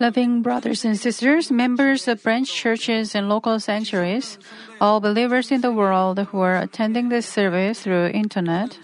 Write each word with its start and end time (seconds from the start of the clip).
Loving 0.00 0.42
brothers 0.42 0.84
and 0.84 0.98
sisters, 0.98 1.50
members 1.50 2.08
of 2.08 2.22
branch 2.22 2.52
churches 2.52 3.14
and 3.14 3.28
local 3.28 3.58
sanctuaries, 3.60 4.38
all 4.80 5.00
believers 5.00 5.50
in 5.50 5.60
the 5.60 5.72
world 5.72 6.18
who 6.18 6.40
are 6.40 6.56
attending 6.56 7.08
this 7.08 7.26
service 7.26 7.82
through 7.82 8.08
internet, 8.08 8.78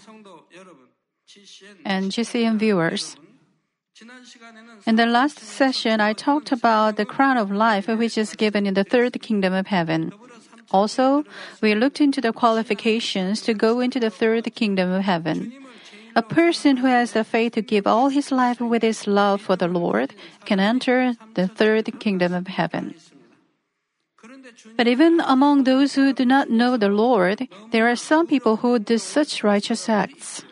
and 1.85 2.11
GCN 2.11 2.59
viewers. 2.59 3.17
In 4.87 4.97
the 4.97 5.07
last 5.07 5.39
session, 5.39 6.01
I 6.01 6.13
talked 6.13 6.51
about 6.51 6.97
the 6.97 7.05
crown 7.05 7.37
of 7.37 7.51
life 7.51 7.87
which 7.89 8.19
is 8.19 8.35
given 8.35 8.67
in 8.67 8.75
the 8.75 8.85
third 8.85 9.21
kingdom 9.23 9.53
of 9.53 9.67
heaven. 9.67 10.13
Also, 10.71 11.25
we 11.61 11.75
looked 11.75 12.01
into 12.01 12.21
the 12.21 12.33
qualifications 12.33 13.43
to 13.43 13.55
go 13.55 13.81
into 13.81 14.01
the 14.01 14.11
third 14.11 14.53
kingdom 14.55 14.91
of 14.91 15.03
heaven. 15.03 15.53
A 16.15 16.23
person 16.23 16.77
who 16.77 16.87
has 16.87 17.13
the 17.13 17.25
faith 17.25 17.53
to 17.55 17.63
give 17.63 17.87
all 17.87 18.09
his 18.09 18.31
life 18.31 18.61
with 18.61 18.83
his 18.83 19.07
love 19.07 19.41
for 19.41 19.57
the 19.57 19.69
Lord 19.69 20.15
can 20.45 20.61
enter 20.61 21.15
the 21.35 21.49
third 21.49 22.01
kingdom 22.01 22.35
of 22.35 22.47
heaven. 22.47 22.95
But 24.77 24.87
even 24.87 25.21
among 25.21 25.65
those 25.65 25.95
who 25.95 26.13
do 26.13 26.25
not 26.25 26.51
know 26.51 26.77
the 26.77 26.89
Lord, 26.89 27.49
there 27.71 27.89
are 27.89 27.97
some 27.97 28.27
people 28.27 28.57
who 28.57 28.79
do 28.79 28.99
such 28.99 29.43
righteous 29.43 29.89
acts. 29.89 30.45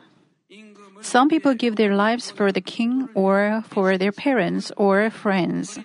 Some 1.02 1.28
people 1.28 1.54
give 1.54 1.76
their 1.76 1.94
lives 1.94 2.30
for 2.30 2.52
the 2.52 2.60
king 2.60 3.08
or 3.14 3.64
for 3.68 3.96
their 3.96 4.12
parents 4.12 4.72
or 4.76 5.08
friends. 5.10 5.78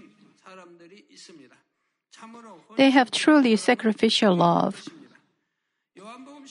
They 2.75 2.89
have 2.89 3.11
truly 3.11 3.55
sacrificial 3.55 4.35
love. 4.35 4.87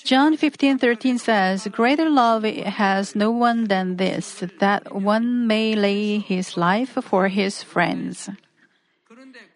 John 0.04 0.36
15:13 0.36 1.16
says, 1.16 1.66
"Greater 1.72 2.10
love 2.10 2.44
has 2.44 3.16
no 3.16 3.30
one 3.30 3.72
than 3.72 3.96
this, 3.96 4.44
that 4.60 4.94
one 4.94 5.46
may 5.46 5.74
lay 5.74 6.18
his 6.18 6.58
life 6.60 7.00
for 7.00 7.28
his 7.28 7.62
friends." 7.62 8.28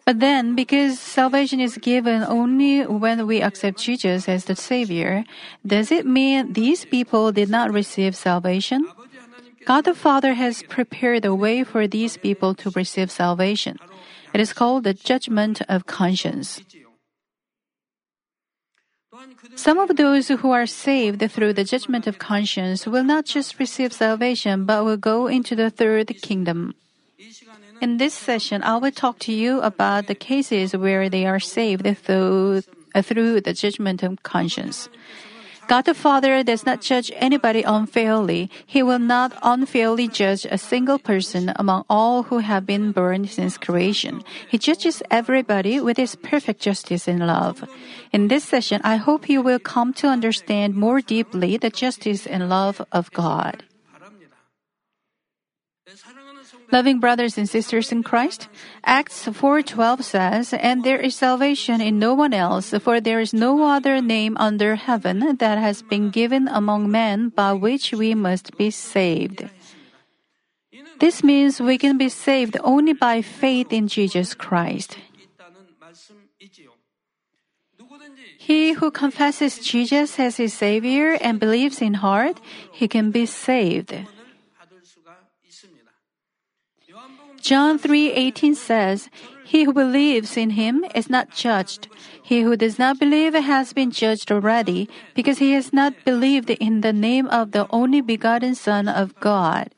But 0.06 0.20
then, 0.20 0.56
because 0.56 0.98
salvation 0.98 1.60
is 1.60 1.76
given 1.76 2.24
only 2.24 2.80
when 2.88 3.26
we 3.26 3.42
accept 3.42 3.76
Jesus 3.76 4.26
as 4.26 4.46
the 4.46 4.56
Savior, 4.56 5.24
does 5.66 5.92
it 5.92 6.06
mean 6.08 6.54
these 6.54 6.86
people 6.86 7.30
did 7.30 7.50
not 7.52 7.70
receive 7.70 8.16
salvation? 8.16 8.88
God 9.66 9.84
the 9.84 9.92
Father 9.92 10.32
has 10.32 10.64
prepared 10.64 11.26
a 11.26 11.34
way 11.34 11.62
for 11.62 11.86
these 11.86 12.16
people 12.16 12.54
to 12.56 12.72
receive 12.72 13.10
salvation. 13.12 13.76
It 14.32 14.40
is 14.40 14.56
called 14.56 14.84
the 14.84 14.96
judgment 14.96 15.60
of 15.68 15.84
conscience. 15.84 16.64
Some 19.56 19.78
of 19.78 19.96
those 19.96 20.28
who 20.28 20.50
are 20.50 20.66
saved 20.66 21.22
through 21.30 21.52
the 21.54 21.64
judgment 21.64 22.06
of 22.06 22.18
conscience 22.18 22.86
will 22.86 23.04
not 23.04 23.24
just 23.26 23.58
receive 23.58 23.92
salvation, 23.92 24.64
but 24.64 24.84
will 24.84 24.96
go 24.96 25.26
into 25.26 25.56
the 25.56 25.70
third 25.70 26.08
kingdom. 26.22 26.74
In 27.80 27.98
this 27.98 28.14
session, 28.14 28.62
I 28.62 28.76
will 28.76 28.90
talk 28.90 29.18
to 29.20 29.32
you 29.32 29.60
about 29.60 30.06
the 30.06 30.14
cases 30.14 30.76
where 30.76 31.08
they 31.08 31.26
are 31.26 31.40
saved 31.40 31.86
through, 31.98 32.62
through 33.02 33.40
the 33.40 33.52
judgment 33.52 34.02
of 34.02 34.22
conscience. 34.22 34.88
God 35.68 35.84
the 35.84 35.92
Father 35.92 36.42
does 36.42 36.64
not 36.64 36.80
judge 36.80 37.12
anybody 37.16 37.62
unfairly. 37.62 38.48
He 38.64 38.82
will 38.82 38.98
not 38.98 39.36
unfairly 39.42 40.08
judge 40.08 40.46
a 40.48 40.56
single 40.56 40.98
person 40.98 41.52
among 41.56 41.84
all 41.90 42.22
who 42.22 42.38
have 42.38 42.64
been 42.64 42.90
born 42.90 43.28
since 43.28 43.58
creation. 43.58 44.24
He 44.48 44.56
judges 44.56 45.02
everybody 45.10 45.78
with 45.78 45.98
his 45.98 46.16
perfect 46.16 46.62
justice 46.62 47.06
and 47.06 47.20
love. 47.20 47.68
In 48.12 48.28
this 48.28 48.44
session, 48.44 48.80
I 48.82 48.96
hope 48.96 49.28
you 49.28 49.42
will 49.42 49.58
come 49.58 49.92
to 50.00 50.08
understand 50.08 50.74
more 50.74 51.02
deeply 51.02 51.58
the 51.58 51.68
justice 51.68 52.26
and 52.26 52.48
love 52.48 52.80
of 52.90 53.12
God. 53.12 53.67
Loving 56.70 57.00
brothers 57.00 57.38
and 57.38 57.48
sisters 57.48 57.92
in 57.92 58.02
Christ, 58.02 58.48
Acts 58.84 59.24
4:12 59.24 60.04
says, 60.04 60.52
"And 60.52 60.84
there 60.84 61.00
is 61.00 61.16
salvation 61.16 61.80
in 61.80 61.98
no 61.98 62.12
one 62.12 62.34
else, 62.34 62.76
for 62.84 63.00
there 63.00 63.20
is 63.20 63.32
no 63.32 63.64
other 63.64 64.02
name 64.02 64.36
under 64.36 64.76
heaven 64.76 65.36
that 65.40 65.56
has 65.56 65.80
been 65.80 66.10
given 66.10 66.46
among 66.46 66.90
men 66.90 67.30
by 67.30 67.54
which 67.54 67.92
we 67.96 68.14
must 68.14 68.56
be 68.58 68.70
saved." 68.70 69.48
This 71.00 71.24
means 71.24 71.60
we 71.60 71.78
can 71.78 71.96
be 71.96 72.10
saved 72.10 72.58
only 72.60 72.92
by 72.92 73.22
faith 73.22 73.72
in 73.72 73.88
Jesus 73.88 74.34
Christ. 74.34 74.98
He 78.36 78.72
who 78.72 78.90
confesses 78.90 79.58
Jesus 79.58 80.18
as 80.18 80.36
his 80.36 80.52
Savior 80.52 81.16
and 81.20 81.40
believes 81.40 81.80
in 81.80 81.94
heart, 82.04 82.40
he 82.72 82.88
can 82.88 83.10
be 83.10 83.24
saved. 83.24 83.94
John 87.48 87.78
3:18 87.80 88.52
says, 88.52 89.08
"He 89.40 89.64
who 89.64 89.72
believes 89.72 90.36
in 90.36 90.50
him 90.60 90.84
is 90.92 91.08
not 91.08 91.32
judged. 91.32 91.88
He 92.20 92.44
who 92.44 92.60
does 92.60 92.76
not 92.76 93.00
believe 93.00 93.32
has 93.32 93.72
been 93.72 93.88
judged 93.88 94.28
already, 94.28 94.84
because 95.16 95.40
he 95.40 95.56
has 95.56 95.72
not 95.72 95.96
believed 96.04 96.52
in 96.52 96.84
the 96.84 96.92
name 96.92 97.24
of 97.32 97.56
the 97.56 97.64
only 97.72 98.04
begotten 98.04 98.52
Son 98.52 98.84
of 98.84 99.16
God." 99.16 99.72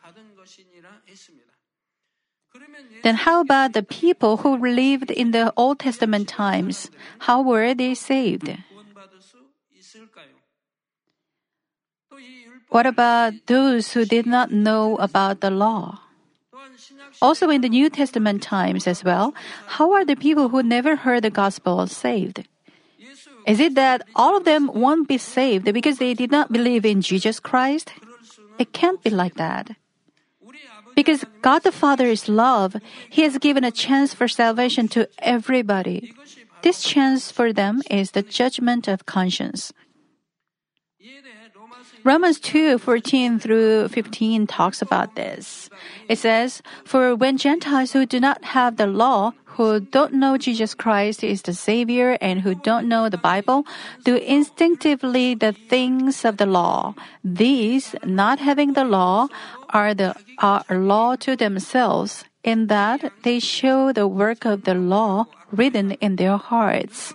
Then 3.07 3.23
how 3.23 3.39
about 3.39 3.71
the 3.73 3.87
people 3.87 4.43
who 4.43 4.59
lived 4.59 5.15
in 5.15 5.31
the 5.31 5.55
Old 5.55 5.79
Testament 5.79 6.27
times? 6.27 6.91
How 7.31 7.39
were 7.41 7.71
they 7.71 7.95
saved? 7.95 8.51
What 12.69 12.87
about 12.91 13.47
those 13.47 13.95
who 13.95 14.03
did 14.05 14.27
not 14.27 14.51
know 14.51 14.99
about 14.99 15.39
the 15.39 15.55
law? 15.55 16.00
Also 17.23 17.51
in 17.51 17.61
the 17.61 17.69
New 17.69 17.91
Testament 17.91 18.43
times 18.43 18.87
as 18.87 19.05
well, 19.05 19.35
how 19.67 19.93
are 19.93 20.05
the 20.05 20.17
people 20.17 20.49
who 20.49 20.63
never 20.63 20.97
heard 20.97 21.23
the 21.23 21.31
gospel 21.31 21.87
saved? 21.87 22.49
Is 23.47 23.61
it 23.61 23.75
that 23.75 24.03
all 24.15 24.37
of 24.37 24.45
them 24.45 24.71
won't 24.73 25.09
be 25.09 25.19
saved 25.19 25.73
because 25.73 25.99
they 25.99 26.15
did 26.15 26.31
not 26.31 26.53
believe 26.53 26.85
in 26.85 27.01
Jesus 27.01 27.41
Christ? 27.41 27.93
It 28.59 28.73
can't 28.73 29.03
be 29.03 29.11
like 29.11 29.35
that. 29.35 29.77
Because 30.95 31.25
God 31.41 31.63
the 31.63 31.73
Father 31.73 32.07
is 32.07 32.29
love, 32.29 32.77
He 33.09 33.23
has 33.23 33.39
given 33.39 33.65
a 33.65 33.71
chance 33.71 34.13
for 34.13 34.29
salvation 34.29 34.89
to 34.89 35.09
everybody. 35.19 36.13
This 36.63 36.83
chance 36.83 37.31
for 37.31 37.53
them 37.53 37.83
is 37.91 38.11
the 38.11 38.23
judgment 38.23 38.89
of 38.89 39.07
conscience. 39.07 39.73
Romans 42.03 42.41
2 42.41 42.79
14 42.79 43.39
through 43.39 43.89
15 43.89 44.47
talks 44.47 44.81
about 44.81 45.17
this. 45.17 45.69
It 46.09 46.19
says, 46.19 46.63
For 46.85 47.15
when 47.15 47.37
Gentiles 47.37 47.93
who 47.93 48.07
do 48.07 48.19
not 48.21 48.43
have 48.45 48.77
the 48.77 48.87
law, 48.87 49.33
who 49.45 49.81
don't 49.81 50.15
know 50.15 50.39
Jesus 50.39 50.75
Christ 50.75 51.23
is 51.23 51.43
the 51.43 51.53
Savior, 51.53 52.17
and 52.21 52.41
who 52.41 52.55
don't 52.55 52.89
know 52.89 53.09
the 53.09 53.19
Bible, 53.19 53.67
do 54.05 54.17
instinctively 54.17 55.35
the 55.35 55.53
things 55.53 56.25
of 56.25 56.39
the 56.39 56.47
law, 56.47 56.95
these, 57.23 57.95
not 58.05 58.39
having 58.39 58.73
the 58.73 58.85
law, 58.85 59.29
are 59.69 59.93
the 59.93 60.17
are 60.39 60.65
law 60.71 61.17
to 61.17 61.37
themselves, 61.37 62.25
in 62.43 62.69
that 62.69 63.13
they 63.25 63.39
show 63.39 63.93
the 63.93 64.09
work 64.09 64.47
of 64.47 64.65
the 64.65 64.75
law 64.75 65.27
written 65.53 65.93
in 66.01 66.17
their 66.17 66.39
hearts 66.39 67.13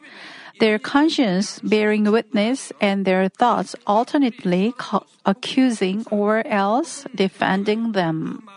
their 0.59 0.79
conscience 0.79 1.59
bearing 1.59 2.11
witness 2.11 2.71
and 2.79 3.05
their 3.05 3.29
thoughts 3.29 3.75
alternately 3.85 4.73
accusing 5.25 6.05
or 6.11 6.45
else 6.47 7.05
defending 7.13 7.91
them. 7.91 8.47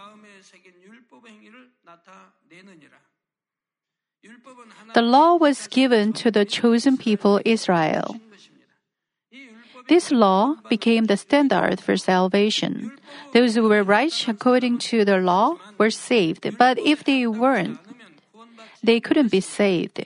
The 4.94 5.02
law 5.02 5.36
was 5.36 5.66
given 5.68 6.12
to 6.14 6.30
the 6.30 6.44
chosen 6.44 6.96
people 6.96 7.40
Israel. 7.44 8.16
This 9.88 10.12
law 10.12 10.56
became 10.68 11.06
the 11.06 11.16
standard 11.16 11.80
for 11.80 11.96
salvation. 11.96 12.92
Those 13.32 13.54
who 13.54 13.68
were 13.68 13.82
righteous 13.82 14.28
according 14.28 14.78
to 14.92 15.04
the 15.04 15.16
law 15.16 15.56
were 15.78 15.90
saved, 15.90 16.58
but 16.58 16.78
if 16.78 17.04
they 17.04 17.26
weren't, 17.26 17.78
they 18.82 19.00
couldn't 19.00 19.30
be 19.30 19.40
saved. 19.40 20.04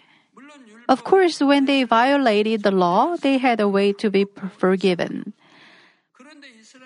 Of 0.92 1.04
course, 1.04 1.40
when 1.40 1.64
they 1.64 1.84
violated 1.84 2.64
the 2.64 2.70
law, 2.70 3.16
they 3.16 3.38
had 3.38 3.60
a 3.60 3.68
way 3.68 3.94
to 3.94 4.10
be 4.10 4.26
forgiven. 4.58 5.32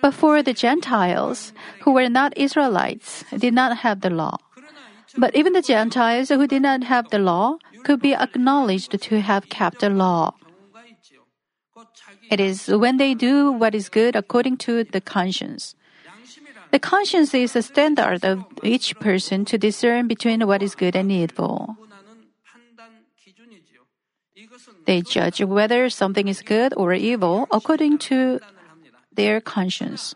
But 0.01 0.13
for 0.13 0.41
the 0.41 0.53
Gentiles, 0.53 1.51
who 1.83 1.91
were 1.91 2.07
not 2.07 2.31
Israelites, 2.37 3.25
did 3.35 3.53
not 3.53 3.83
have 3.83 3.99
the 3.99 4.09
law. 4.09 4.37
But 5.17 5.35
even 5.35 5.51
the 5.51 5.61
Gentiles 5.61 6.29
who 6.29 6.47
did 6.47 6.61
not 6.61 6.85
have 6.85 7.09
the 7.09 7.19
law 7.19 7.57
could 7.83 7.99
be 7.99 8.15
acknowledged 8.15 8.95
to 8.95 9.19
have 9.19 9.49
kept 9.49 9.83
the 9.83 9.89
law. 9.89 10.31
It 12.31 12.39
is 12.39 12.67
when 12.71 12.95
they 12.95 13.13
do 13.13 13.51
what 13.51 13.75
is 13.75 13.89
good 13.89 14.15
according 14.15 14.55
to 14.67 14.85
the 14.85 15.01
conscience. 15.01 15.75
The 16.71 16.79
conscience 16.79 17.33
is 17.33 17.55
a 17.55 17.61
standard 17.61 18.23
of 18.23 18.45
each 18.63 18.95
person 18.99 19.43
to 19.51 19.57
discern 19.57 20.07
between 20.07 20.47
what 20.47 20.63
is 20.63 20.75
good 20.75 20.95
and 20.95 21.11
evil. 21.11 21.75
They 24.87 25.01
judge 25.01 25.43
whether 25.43 25.89
something 25.89 26.29
is 26.29 26.41
good 26.41 26.73
or 26.77 26.93
evil 26.93 27.47
according 27.51 27.99
to 28.07 28.39
their 29.11 29.41
conscience. 29.41 30.15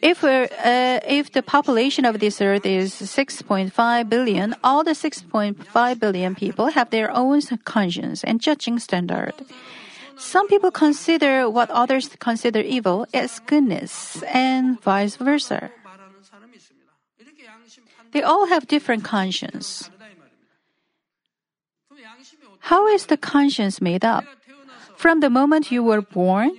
If, 0.00 0.22
uh, 0.22 0.46
uh 0.62 1.00
if 1.02 1.32
the 1.32 1.42
population 1.42 2.04
of 2.06 2.20
this 2.20 2.40
earth 2.40 2.64
is 2.64 2.94
6.5 2.94 3.74
billion, 4.08 4.54
all 4.62 4.84
the 4.84 4.94
6.5 4.94 5.98
billion 5.98 6.34
people 6.36 6.66
have 6.70 6.90
their 6.90 7.10
own 7.10 7.42
conscience 7.64 8.22
and 8.22 8.40
judging 8.40 8.78
standard. 8.78 9.34
Some 10.16 10.46
people 10.46 10.70
consider 10.70 11.50
what 11.50 11.68
others 11.70 12.08
consider 12.20 12.60
evil 12.60 13.06
as 13.12 13.40
goodness 13.40 14.22
and 14.30 14.80
vice 14.80 15.16
versa. 15.16 15.70
They 18.12 18.22
all 18.22 18.46
have 18.46 18.68
different 18.68 19.02
conscience. 19.02 19.90
How 22.66 22.88
is 22.88 23.06
the 23.06 23.16
conscience 23.16 23.80
made 23.80 24.04
up? 24.04 24.24
From 24.96 25.20
the 25.20 25.30
moment 25.30 25.70
you 25.70 25.84
were 25.84 26.02
born, 26.02 26.50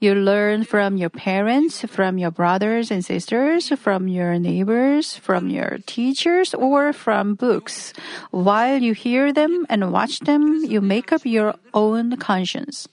you 0.00 0.12
learn 0.12 0.64
from 0.64 0.96
your 0.96 1.08
parents, 1.08 1.86
from 1.86 2.18
your 2.18 2.32
brothers 2.32 2.90
and 2.90 3.04
sisters, 3.04 3.70
from 3.78 4.08
your 4.08 4.40
neighbors, 4.42 5.14
from 5.14 5.46
your 5.46 5.78
teachers, 5.86 6.52
or 6.52 6.92
from 6.92 7.38
books. 7.38 7.94
While 8.32 8.82
you 8.82 8.92
hear 8.92 9.32
them 9.32 9.64
and 9.70 9.92
watch 9.92 10.18
them, 10.26 10.64
you 10.66 10.80
make 10.80 11.12
up 11.12 11.22
your 11.24 11.54
own 11.72 12.16
conscience. 12.16 12.88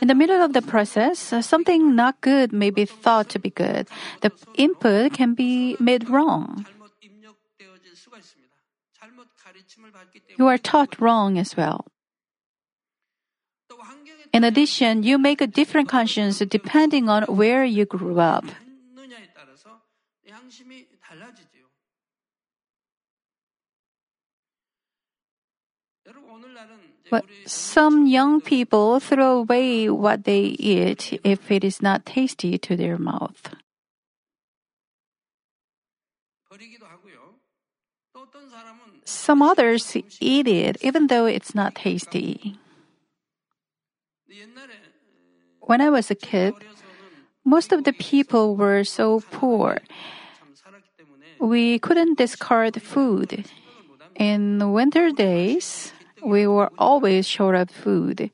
In 0.00 0.06
the 0.06 0.14
middle 0.14 0.38
of 0.38 0.52
the 0.52 0.62
process, 0.62 1.18
something 1.44 1.96
not 1.96 2.20
good 2.20 2.52
may 2.52 2.70
be 2.70 2.84
thought 2.84 3.28
to 3.30 3.40
be 3.40 3.50
good. 3.50 3.88
The 4.20 4.30
input 4.54 5.12
can 5.12 5.34
be 5.34 5.74
made 5.80 6.08
wrong. 6.08 6.66
you 10.36 10.46
are 10.46 10.58
taught 10.58 11.00
wrong 11.00 11.38
as 11.38 11.56
well. 11.56 11.86
In 14.32 14.44
addition, 14.44 15.02
you 15.02 15.18
make 15.18 15.40
a 15.40 15.46
different 15.46 15.88
conscience 15.88 16.38
depending 16.38 17.08
on 17.08 17.24
where 17.24 17.64
you 17.64 17.84
grew 17.84 18.20
up. 18.20 18.44
But 27.10 27.24
some 27.46 28.06
young 28.06 28.40
people 28.40 29.00
throw 29.00 29.38
away 29.38 29.88
what 29.88 30.24
they 30.24 30.56
eat 30.60 31.18
if 31.24 31.50
it 31.50 31.64
is 31.64 31.80
not 31.80 32.04
tasty 32.04 32.58
to 32.58 32.76
their 32.76 32.98
mouth. 32.98 33.54
Some 39.08 39.40
others 39.40 39.96
eat 40.20 40.46
it 40.46 40.76
even 40.84 41.06
though 41.06 41.24
it's 41.24 41.54
not 41.54 41.74
tasty. 41.74 42.58
When 45.62 45.80
I 45.80 45.88
was 45.88 46.10
a 46.10 46.14
kid, 46.14 46.52
most 47.42 47.72
of 47.72 47.84
the 47.84 47.94
people 47.94 48.54
were 48.54 48.84
so 48.84 49.20
poor. 49.32 49.80
We 51.40 51.78
couldn't 51.78 52.18
discard 52.18 52.82
food. 52.82 53.48
In 54.14 54.72
winter 54.72 55.10
days, 55.10 55.94
we 56.22 56.46
were 56.46 56.70
always 56.76 57.26
short 57.26 57.54
of 57.54 57.70
food. 57.70 58.30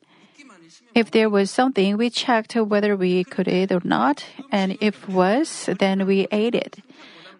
If 0.92 1.12
there 1.12 1.30
was 1.30 1.52
something, 1.52 1.96
we 1.96 2.10
checked 2.10 2.56
whether 2.56 2.96
we 2.96 3.22
could 3.22 3.46
eat 3.46 3.70
or 3.70 3.82
not, 3.84 4.26
and 4.50 4.76
if 4.80 5.08
was, 5.08 5.70
then 5.78 6.04
we 6.04 6.26
ate 6.32 6.56
it. 6.56 6.82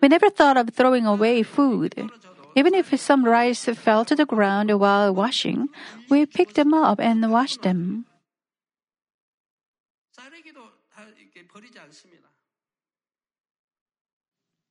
We 0.01 0.07
never 0.07 0.31
thought 0.31 0.57
of 0.57 0.71
throwing 0.71 1.07
away 1.07 1.43
food. 1.43 1.95
Even 2.56 2.74
if 2.74 2.94
some 3.00 3.24
rice 3.24 3.66
fell 3.66 4.04
to 4.06 4.16
the 4.16 4.26
ground 4.26 4.72
while 4.80 5.14
washing, 5.14 5.70
we 6.10 6.26
picked 6.26 6.56
them 6.56 6.74
up 6.74 7.00
and 7.00 7.32
washed 7.32 7.62
them. 7.62 8.06
쌀이기도 10.12 10.60
다 10.90 11.04
이렇게 11.18 11.48
버리지 11.48 11.80
않습니다. 11.80 12.30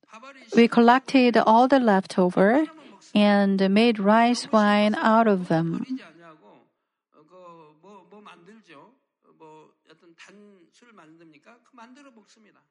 밥알이 0.07 0.55
We 0.55 0.67
collected 0.67 1.37
all 1.37 1.67
the 1.67 1.79
leftover 1.79 2.67
and 3.15 3.63
made 3.69 3.99
rice 3.99 4.49
wine 4.51 4.95
out 4.95 5.27
of 5.27 5.47
them. 5.47 5.79
버리지 5.79 6.03
않냐고 6.03 6.67
그뭐 7.11 8.07
뭐 8.09 8.21
만들죠. 8.21 8.93
어, 9.23 9.31
뭐 9.37 9.73
어떤 9.89 10.13
단술 10.15 10.93
만듭니까? 10.93 11.59
그 11.63 11.75
만들어 11.75 12.11
먹습니다. 12.11 12.61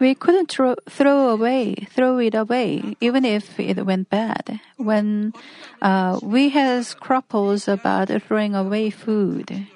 We 0.00 0.14
couldn't 0.14 0.50
throw, 0.50 0.74
throw 0.88 1.28
away, 1.28 1.74
throw 1.90 2.18
it 2.18 2.34
away, 2.34 2.96
even 3.00 3.24
if 3.24 3.60
it 3.60 3.84
went 3.86 4.10
bad. 4.10 4.60
When 4.76 5.32
uh, 5.80 6.18
we 6.22 6.48
had 6.48 6.84
scruples 6.86 7.68
about 7.68 8.08
throwing 8.22 8.54
away 8.54 8.90
food. 8.90 9.68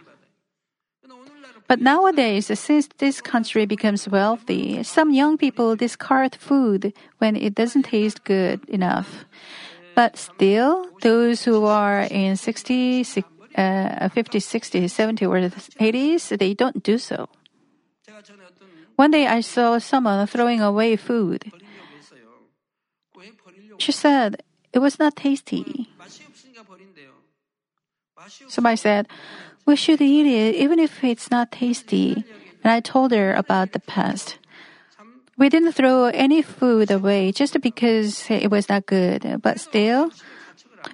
But 1.68 1.80
nowadays, 1.82 2.46
since 2.58 2.88
this 2.96 3.20
country 3.20 3.66
becomes 3.66 4.08
wealthy, 4.08 4.82
some 4.82 5.12
young 5.12 5.36
people 5.36 5.76
discard 5.76 6.34
food 6.34 6.94
when 7.18 7.36
it 7.36 7.54
doesn't 7.54 7.84
taste 7.84 8.24
good 8.24 8.66
enough. 8.70 9.26
But 9.94 10.16
still, 10.16 10.88
those 11.02 11.44
who 11.44 11.66
are 11.66 12.08
in 12.10 12.36
60, 12.36 13.04
uh, 13.54 14.08
50, 14.08 14.40
60, 14.40 14.88
70, 14.88 15.26
or 15.26 15.40
80s, 15.40 16.38
they 16.38 16.54
don't 16.54 16.82
do 16.82 16.96
so. 16.96 17.28
One 18.98 19.12
day 19.12 19.28
I 19.28 19.42
saw 19.42 19.78
someone 19.78 20.26
throwing 20.26 20.60
away 20.60 20.96
food. 20.96 21.52
She 23.78 23.92
said 23.92 24.42
it 24.72 24.80
was 24.80 24.98
not 24.98 25.14
tasty. 25.14 25.86
Somebody 28.48 28.74
said, 28.74 29.06
We 29.64 29.76
should 29.76 30.02
eat 30.02 30.26
it 30.26 30.56
even 30.56 30.80
if 30.80 31.04
it's 31.04 31.30
not 31.30 31.52
tasty. 31.52 32.24
And 32.64 32.72
I 32.72 32.80
told 32.80 33.12
her 33.12 33.34
about 33.34 33.70
the 33.70 33.78
past. 33.78 34.38
We 35.38 35.48
didn't 35.48 35.78
throw 35.78 36.06
any 36.06 36.42
food 36.42 36.90
away 36.90 37.30
just 37.30 37.54
because 37.60 38.26
it 38.28 38.50
was 38.50 38.68
not 38.68 38.86
good, 38.86 39.38
but 39.40 39.60
still, 39.60 40.10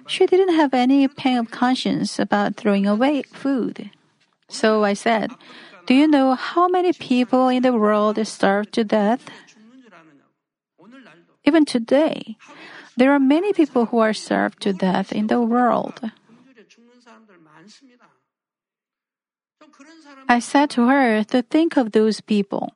she 0.05 0.27
didn't 0.27 0.53
have 0.53 0.75
any 0.75 1.07
pain 1.07 1.39
of 1.39 1.49
conscience 1.49 2.19
about 2.19 2.53
throwing 2.53 2.85
away 2.85 3.23
food. 3.33 3.89
So 4.47 4.83
I 4.83 4.93
said, 4.93 5.31
do 5.85 5.93
you 5.93 6.07
know 6.07 6.33
how 6.33 6.67
many 6.67 6.93
people 6.93 7.47
in 7.49 7.61
the 7.63 7.73
world 7.73 8.17
starve 8.27 8.71
to 8.71 8.83
death? 8.83 9.25
Even 11.45 11.65
today, 11.65 12.37
there 12.97 13.11
are 13.11 13.19
many 13.19 13.53
people 13.53 13.87
who 13.87 13.99
are 13.99 14.13
starved 14.13 14.61
to 14.63 14.73
death 14.73 15.11
in 15.11 15.27
the 15.27 15.41
world. 15.41 16.01
I 20.27 20.39
said 20.39 20.69
to 20.71 20.87
her 20.87 21.23
to 21.25 21.41
think 21.41 21.77
of 21.77 21.91
those 21.91 22.21
people. 22.21 22.73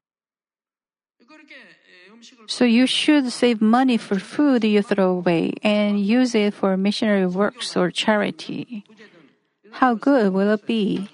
So 2.48 2.66
you 2.66 2.86
should 2.86 3.32
save 3.32 3.62
money 3.62 3.98
for 3.98 4.20
food 4.20 4.64
you 4.64 4.82
throw 4.82 5.12
away 5.12 5.54
and 5.64 6.00
use 6.00 6.36
it 6.36 6.54
for 6.54 6.76
missionary 6.78 7.26
works 7.26 7.78
or 7.78 7.92
charity. 7.92 8.84
How 9.72 9.94
good 9.94 10.34
will 10.34 10.52
it 10.52 10.66
be? 10.66 11.10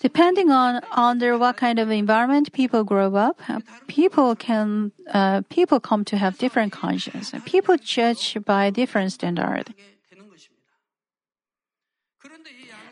Depending 0.00 0.50
on 0.50 0.80
under 0.92 1.36
what 1.36 1.56
kind 1.56 1.78
of 1.78 1.90
environment 1.90 2.52
people 2.52 2.84
grow 2.84 3.14
up, 3.14 3.40
uh, 3.48 3.60
people 3.86 4.34
can 4.36 4.92
uh, 5.12 5.42
people 5.50 5.80
come 5.80 6.04
to 6.06 6.16
have 6.16 6.38
different 6.38 6.72
conscience. 6.72 7.34
People 7.44 7.76
judge 7.76 8.38
by 8.44 8.70
different 8.70 9.12
standard. 9.12 9.74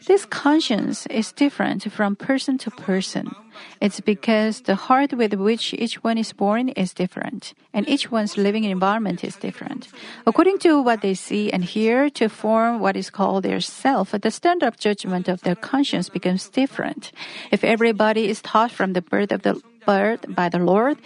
This 0.07 0.25
conscience 0.25 1.07
is 1.07 1.33
different 1.33 1.91
from 1.91 2.15
person 2.15 2.59
to 2.59 2.71
person. 2.71 3.35
It's 3.81 3.99
because 3.99 4.61
the 4.61 4.77
heart 4.77 5.13
with 5.13 5.35
which 5.35 5.75
each 5.75 6.05
one 6.05 6.17
is 6.17 6.33
born 6.33 6.69
is 6.71 6.95
different, 6.95 7.55
and 7.75 7.89
each 7.89 8.09
one's 8.11 8.39
living 8.39 8.63
environment 8.63 9.25
is 9.25 9.35
different. 9.35 9.89
According 10.25 10.59
to 10.61 10.81
what 10.81 11.03
they 11.03 11.15
see 11.15 11.51
and 11.51 11.65
hear 11.65 12.09
to 12.11 12.29
form 12.29 12.79
what 12.79 12.97
is 12.97 13.11
called 13.11 13.43
their 13.43 13.61
self, 13.61 14.13
the 14.13 14.31
standard 14.31 14.69
of 14.69 14.79
judgment 14.79 15.27
of 15.27 15.43
their 15.43 15.57
conscience 15.57 16.09
becomes 16.09 16.49
different. 16.51 17.11
If 17.51 17.65
everybody 17.65 18.29
is 18.29 18.41
taught 18.43 18.71
from 18.71 18.93
the 18.93 19.03
birth 19.03 19.33
of 19.33 19.43
the 19.43 19.61
birth 19.87 20.25
by 20.29 20.49
the 20.49 20.59
Lord, 20.59 20.99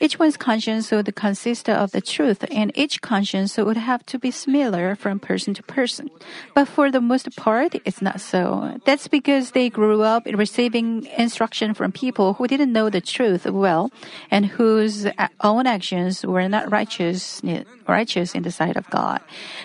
each 0.00 0.18
one's 0.18 0.38
conscience 0.38 0.90
would 0.90 1.14
consist 1.14 1.68
of 1.68 1.92
the 1.92 2.00
truth, 2.00 2.44
and 2.50 2.72
each 2.74 3.02
conscience 3.02 3.58
would 3.58 3.76
have 3.76 4.04
to 4.06 4.18
be 4.18 4.30
similar 4.30 4.96
from 4.96 5.20
person 5.20 5.52
to 5.52 5.62
person. 5.62 6.10
But 6.54 6.68
for 6.68 6.90
the 6.90 7.02
most 7.02 7.36
part, 7.36 7.74
it's 7.84 8.00
not 8.00 8.20
so. 8.20 8.80
That's 8.86 9.08
because 9.08 9.50
they 9.50 9.68
grew 9.68 10.00
up 10.00 10.24
receiving 10.24 11.04
instruction 11.18 11.74
from 11.74 11.92
people 11.92 12.34
who 12.34 12.48
didn't 12.48 12.72
know 12.72 12.88
the 12.88 13.02
truth 13.02 13.44
well, 13.44 13.90
and 14.30 14.46
whose 14.46 15.06
own 15.42 15.66
actions 15.66 16.24
were 16.24 16.48
not 16.48 16.72
righteous, 16.72 17.42
righteous 17.86 18.34
in 18.34 18.42
the 18.42 18.50
sight 18.50 18.76
of 18.76 18.88
God. 18.88 19.20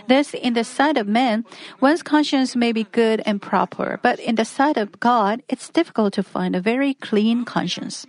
Thus, 0.09 0.33
in 0.33 0.53
the 0.53 0.65
sight 0.65 0.97
of 0.97 1.07
men, 1.07 1.45
one's 1.79 2.03
conscience 2.03 2.57
may 2.57 2.73
be 2.73 2.83
good 2.83 3.23
and 3.25 3.41
proper, 3.41 4.01
but 4.03 4.19
in 4.19 4.35
the 4.35 4.43
sight 4.43 4.75
of 4.75 4.99
God, 4.99 5.43
it's 5.47 5.69
difficult 5.69 6.13
to 6.13 6.23
find 6.23 6.55
a 6.55 6.59
very 6.59 6.93
clean 6.93 7.45
conscience. 7.45 8.05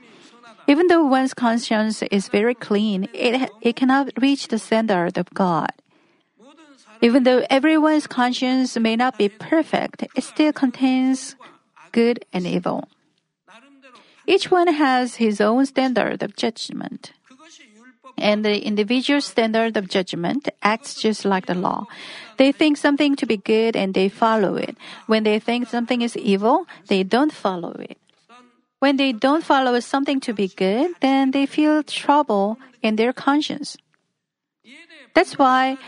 Even 0.66 0.88
though 0.88 1.04
one's 1.04 1.35
conscience 1.35 2.02
is 2.11 2.28
very 2.28 2.54
clean, 2.54 3.08
it, 3.12 3.50
it 3.61 3.76
cannot 3.76 4.11
reach 4.20 4.49
the 4.49 4.58
standard 4.58 5.16
of 5.16 5.30
God. 5.30 5.70
Even 7.02 7.25
though 7.25 7.44
everyone's 7.50 8.06
conscience 8.06 8.76
may 8.78 8.96
not 8.96 9.18
be 9.18 9.28
perfect, 9.28 10.04
it 10.14 10.25
still 10.25 10.52
contains 10.52 11.37
good 11.92 12.25
and 12.32 12.46
evil. 12.46 12.88
Each 14.26 14.50
one 14.50 14.66
has 14.68 15.16
his 15.16 15.40
own 15.40 15.66
standard 15.66 16.23
of 16.23 16.37
judgment. 16.37 17.12
And 18.18 18.44
the 18.44 18.64
individual 18.64 19.20
standard 19.20 19.76
of 19.76 19.88
judgment 19.88 20.49
acts 20.62 20.94
just 20.94 21.25
like 21.25 21.46
the 21.46 21.54
law. 21.54 21.87
They 22.38 22.50
think 22.50 22.76
something 22.76 23.14
to 23.16 23.26
be 23.26 23.37
good 23.37 23.76
and 23.76 23.92
they 23.92 24.08
follow 24.08 24.56
it. 24.56 24.76
When 25.06 25.23
they 25.23 25.38
think 25.38 25.68
something 25.68 26.00
is 26.00 26.16
evil, 26.16 26.66
they 26.88 27.02
don't 27.02 27.32
follow 27.32 27.73
it. 27.78 27.99
When 28.78 28.97
they 28.97 29.12
don't 29.12 29.45
follow 29.45 29.78
something 29.80 30.21
to 30.21 30.33
be 30.33 30.49
good, 30.49 30.92
then 31.00 31.30
they 31.30 31.47
feel 31.47 31.83
trouble 31.83 32.59
in 32.83 32.97
their 32.97 33.12
conscience. 33.12 33.76
That's 35.14 35.38
why 35.38 35.78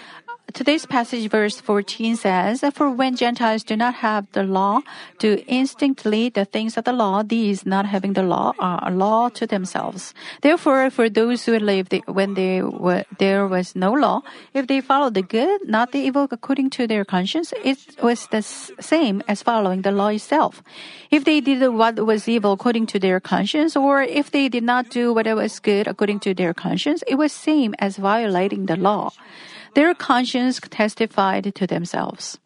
today's 0.53 0.87
passage, 0.87 1.29
verse 1.31 1.61
14 1.61 2.17
says, 2.17 2.65
For 2.73 2.91
when 2.91 3.17
Gentiles 3.17 3.63
do 3.63 3.77
not 3.77 3.95
have 3.95 4.27
the 4.33 4.43
law, 4.43 4.81
do 5.19 5.43
instinctively 5.47 6.29
the 6.31 6.45
things 6.45 6.77
of 6.77 6.85
the 6.85 6.93
law, 6.93 7.23
these 7.23 7.67
not 7.67 7.87
having 7.87 8.15
the 8.15 8.23
law 8.23 8.55
are 8.59 8.81
a 8.83 8.91
law 8.91 9.29
to 9.31 9.47
themselves. 9.47 10.15
Therefore, 10.43 10.91
for 10.91 11.09
those 11.09 11.45
who 11.45 11.59
lived 11.59 11.95
when 12.07 12.35
they 12.35 12.63
were, 12.63 13.05
there 13.19 13.47
was 13.47 13.77
no 13.77 13.93
law, 13.93 14.23
if 14.55 14.67
they 14.67 14.81
followed 14.81 15.15
the 15.15 15.23
good, 15.23 15.69
not 15.69 15.93
the 15.93 16.01
evil 16.01 16.27
according 16.31 16.71
to 16.71 16.87
their 16.87 17.05
conscience, 17.05 17.53
it 17.65 17.79
was 18.03 18.27
the 18.29 18.43
same 18.43 19.23
as 19.29 19.43
following 19.43 19.83
the 19.83 19.93
law 19.93 20.09
itself. 20.09 20.63
If 21.11 21.25
they 21.25 21.41
did 21.41 21.67
what 21.69 22.05
was 22.07 22.29
evil 22.29 22.53
according 22.53 22.87
to 22.87 22.99
their 22.99 23.21
conscience, 23.21 23.77
or 23.77 24.03
if 24.03 24.31
they 24.31 24.49
did 24.49 24.65
not 24.65 24.91
do 24.91 25.13
what 25.13 25.27
was 25.27 25.59
good 25.61 25.87
according 25.87 26.21
to 26.21 26.35
their 26.35 26.55
conscience, 26.55 27.03
it 27.07 27.17
was 27.17 27.33
same 27.33 27.75
as 27.79 27.97
violating 27.97 28.67
the 28.67 28.77
law. 28.77 29.13
Their 29.75 29.95
conscience 29.95 30.61
testified 30.61 31.55
to 31.55 31.67
themselves. 31.67 32.39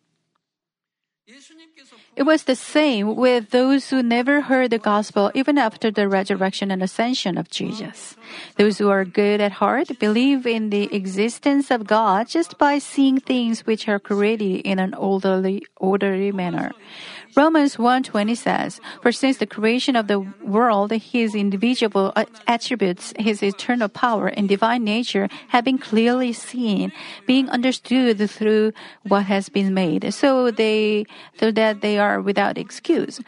It 2.14 2.24
was 2.24 2.44
the 2.44 2.56
same 2.56 3.16
with 3.16 3.50
those 3.50 3.88
who 3.88 4.02
never 4.02 4.42
heard 4.42 4.70
the 4.70 4.78
gospel 4.78 5.30
even 5.34 5.56
after 5.56 5.90
the 5.90 6.08
resurrection 6.08 6.70
and 6.70 6.82
ascension 6.82 7.38
of 7.38 7.48
Jesus. 7.48 8.16
Those 8.58 8.76
who 8.76 8.90
are 8.90 9.04
good 9.04 9.40
at 9.40 9.52
heart 9.52 9.98
believe 9.98 10.46
in 10.46 10.68
the 10.68 10.94
existence 10.94 11.70
of 11.70 11.86
God 11.86 12.28
just 12.28 12.58
by 12.58 12.78
seeing 12.78 13.18
things 13.18 13.64
which 13.64 13.88
are 13.88 13.98
created 13.98 14.60
in 14.60 14.78
an 14.78 14.92
orderly, 14.92 15.64
orderly 15.76 16.32
manner. 16.32 16.72
Romans 17.34 17.78
1:20 17.78 18.34
says, 18.34 18.80
"For 19.00 19.10
since 19.12 19.38
the 19.38 19.46
creation 19.46 19.96
of 19.96 20.06
the 20.06 20.20
world, 20.42 20.92
his 20.92 21.34
individual 21.34 22.12
uh, 22.14 22.24
attributes, 22.46 23.14
his 23.18 23.42
eternal 23.42 23.88
power 23.88 24.28
and 24.28 24.48
divine 24.48 24.84
nature 24.84 25.28
have 25.48 25.64
been 25.64 25.78
clearly 25.78 26.32
seen, 26.32 26.92
being 27.26 27.48
understood 27.48 28.20
through 28.28 28.72
what 29.02 29.24
has 29.24 29.48
been 29.48 29.72
made, 29.72 30.12
so 30.12 30.50
they 30.50 31.06
so 31.40 31.50
that 31.50 31.80
they 31.80 31.98
are 31.98 32.20
without 32.20 32.58
excuse." 32.58 33.20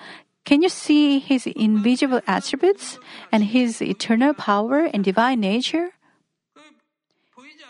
Can 0.44 0.60
you 0.60 0.68
see 0.68 1.18
his 1.20 1.46
invisible 1.46 2.20
attributes 2.26 2.98
and 3.32 3.44
his 3.44 3.80
eternal 3.80 4.34
power 4.34 4.84
and 4.92 5.02
divine 5.02 5.40
nature? 5.40 5.96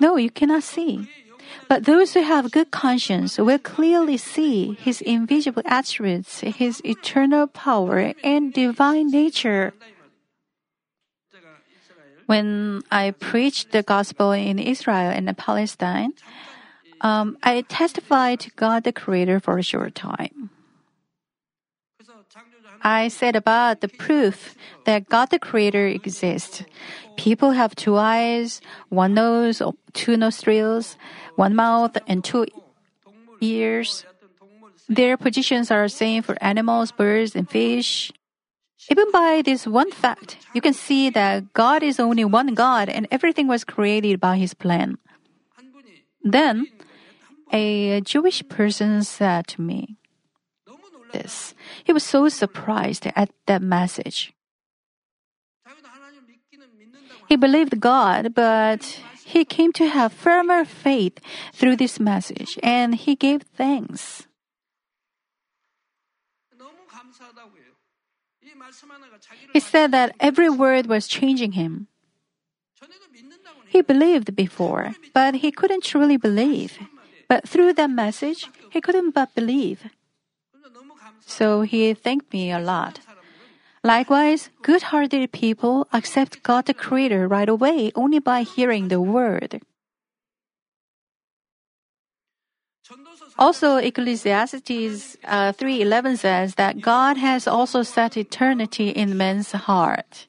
No, 0.01 0.17
you 0.17 0.31
cannot 0.31 0.65
see. 0.65 1.07
But 1.69 1.85
those 1.85 2.15
who 2.15 2.23
have 2.23 2.51
good 2.51 2.71
conscience 2.71 3.39
will 3.39 3.59
clearly 3.59 4.17
see 4.17 4.77
His 4.81 5.01
invisible 5.01 5.63
attributes, 5.65 6.41
His 6.41 6.81
eternal 6.85 7.47
power, 7.47 8.15
and 8.23 8.53
divine 8.53 9.11
nature. 9.11 9.73
When 12.27 12.83
I 12.91 13.11
preached 13.13 13.73
the 13.73 13.83
gospel 13.83 14.33
in 14.33 14.59
Israel 14.59 15.13
and 15.13 15.29
Palestine, 15.37 16.13
um, 17.03 17.37
I 17.43 17.63
testified 17.69 18.41
to 18.41 18.51
God 18.57 18.85
the 18.85 18.93
Creator 18.93 19.41
for 19.41 19.59
a 19.59 19.63
short 19.63 19.95
time. 19.95 20.51
I 22.85 23.09
said 23.09 23.35
about 23.35 23.81
the 23.81 23.89
proof 23.89 24.55
that 24.85 25.09
God 25.09 25.31
the 25.31 25.39
Creator 25.39 25.89
exists. 25.89 26.63
People 27.17 27.53
have 27.53 27.75
two 27.75 27.97
eyes, 27.97 28.61
one 28.91 29.15
nose, 29.15 29.63
two 29.95 30.17
nostrils, 30.19 30.97
one 31.37 31.57
mouth, 31.57 31.97
and 32.07 32.23
two 32.23 32.47
ears. 33.41 34.05
Their 34.87 35.17
positions 35.17 35.71
are 35.71 35.85
the 35.85 35.89
same 35.89 36.23
for 36.23 36.37
animals, 36.45 36.93
birds, 36.93 37.35
and 37.35 37.49
fish. 37.49 38.13
Even 38.91 39.11
by 39.11 39.41
this 39.43 39.67
one 39.67 39.91
fact, 39.91 40.37
you 40.53 40.61
can 40.61 40.75
see 40.75 41.09
that 41.09 41.55
God 41.55 41.83
is 41.83 41.99
only 41.99 42.25
one 42.25 42.53
God 42.53 42.91
and 42.91 43.09
everything 43.11 43.49
was 43.49 43.65
created 43.65 44.21
by 44.21 44.37
His 44.37 44.53
plan. 44.53 44.99
Then, 46.23 46.67
a 47.51 48.03
Jewish 48.03 48.47
person 48.49 49.03
said 49.05 49.47
to 49.57 49.63
me, 49.63 49.97
this. 51.15 51.55
He 51.87 51.95
was 51.95 52.03
so 52.03 52.29
surprised 52.29 53.07
at 53.15 53.31
that 53.47 53.63
message. 53.63 54.35
He 57.31 57.37
believed 57.37 57.81
God, 57.81 58.35
but 58.35 59.01
he 59.25 59.45
came 59.47 59.73
to 59.81 59.89
have 59.89 60.13
firmer 60.13 60.65
faith 60.67 61.19
through 61.55 61.77
this 61.77 61.99
message 61.99 62.59
and 62.63 62.95
he 62.95 63.15
gave 63.15 63.43
thanks. 63.57 64.27
He 69.53 69.61
said 69.61 69.91
that 69.93 70.15
every 70.21 70.51
word 70.51 70.87
was 70.87 71.07
changing 71.07 71.53
him. 71.53 71.89
He 73.69 73.83
believed 73.83 74.37
before, 74.37 74.95
but 75.13 75.37
he 75.37 75.51
couldn't 75.51 75.83
truly 75.83 76.17
believe. 76.17 76.79
But 77.29 77.49
through 77.49 77.75
that 77.75 77.91
message, 77.91 78.47
he 78.71 78.81
couldn't 78.81 79.13
but 79.13 79.35
believe 79.35 79.91
so 81.27 81.63
he 81.63 81.95
thanked 81.95 82.33
me 82.33 82.51
a 82.51 82.59
lot. 82.59 83.01
Likewise, 83.83 84.49
good 84.63 84.85
hearted 84.85 85.31
people 85.33 85.87
accept 85.93 86.43
God 86.43 86.67
the 86.67 86.75
Creator 86.75 87.29
right 87.29 87.49
away 87.49 87.93
only 87.95 88.19
by 88.19 88.43
hearing 88.43 88.89
the 88.89 89.01
word. 89.01 89.61
Also, 93.39 93.77
Ecclesiastes 93.77 95.17
uh, 95.25 95.53
3.11 95.53 96.19
says 96.19 96.55
that 96.55 96.81
God 96.81 97.17
has 97.17 97.47
also 97.47 97.83
set 97.83 98.17
eternity 98.17 98.89
in 98.89 99.17
man's 99.17 99.53
heart. 99.53 100.29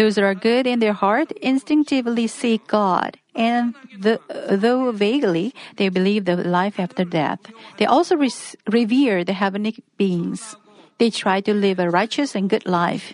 Those 0.00 0.14
that 0.14 0.24
are 0.24 0.34
good 0.34 0.66
in 0.66 0.80
their 0.80 0.94
heart 0.94 1.28
instinctively 1.44 2.26
seek 2.26 2.66
God, 2.66 3.18
and 3.36 3.74
the, 3.92 4.16
though 4.48 4.92
vaguely, 4.92 5.52
they 5.76 5.90
believe 5.90 6.24
the 6.24 6.36
life 6.36 6.80
after 6.80 7.04
death. 7.04 7.40
They 7.76 7.84
also 7.84 8.16
res- 8.16 8.56
revere 8.64 9.24
the 9.24 9.34
heavenly 9.34 9.76
beings. 9.98 10.56
They 10.96 11.10
try 11.10 11.42
to 11.42 11.52
live 11.52 11.78
a 11.78 11.90
righteous 11.90 12.34
and 12.34 12.48
good 12.48 12.64
life, 12.64 13.12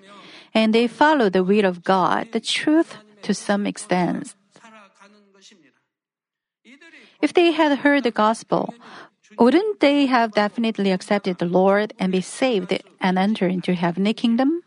and 0.54 0.72
they 0.72 0.86
follow 0.86 1.28
the 1.28 1.42
will 1.42 1.64
of 1.66 1.82
God, 1.82 2.30
the 2.30 2.38
truth, 2.38 3.02
to 3.22 3.34
some 3.34 3.66
extent. 3.66 4.36
If 7.20 7.34
they 7.34 7.50
had 7.50 7.82
heard 7.82 8.04
the 8.04 8.14
gospel, 8.14 8.72
wouldn't 9.40 9.80
they 9.80 10.06
have 10.06 10.38
definitely 10.38 10.92
accepted 10.92 11.38
the 11.38 11.50
Lord 11.50 11.94
and 11.98 12.12
be 12.12 12.20
saved 12.20 12.78
and 13.00 13.18
enter 13.18 13.48
into 13.48 13.74
heavenly 13.74 14.14
kingdom? 14.14 14.62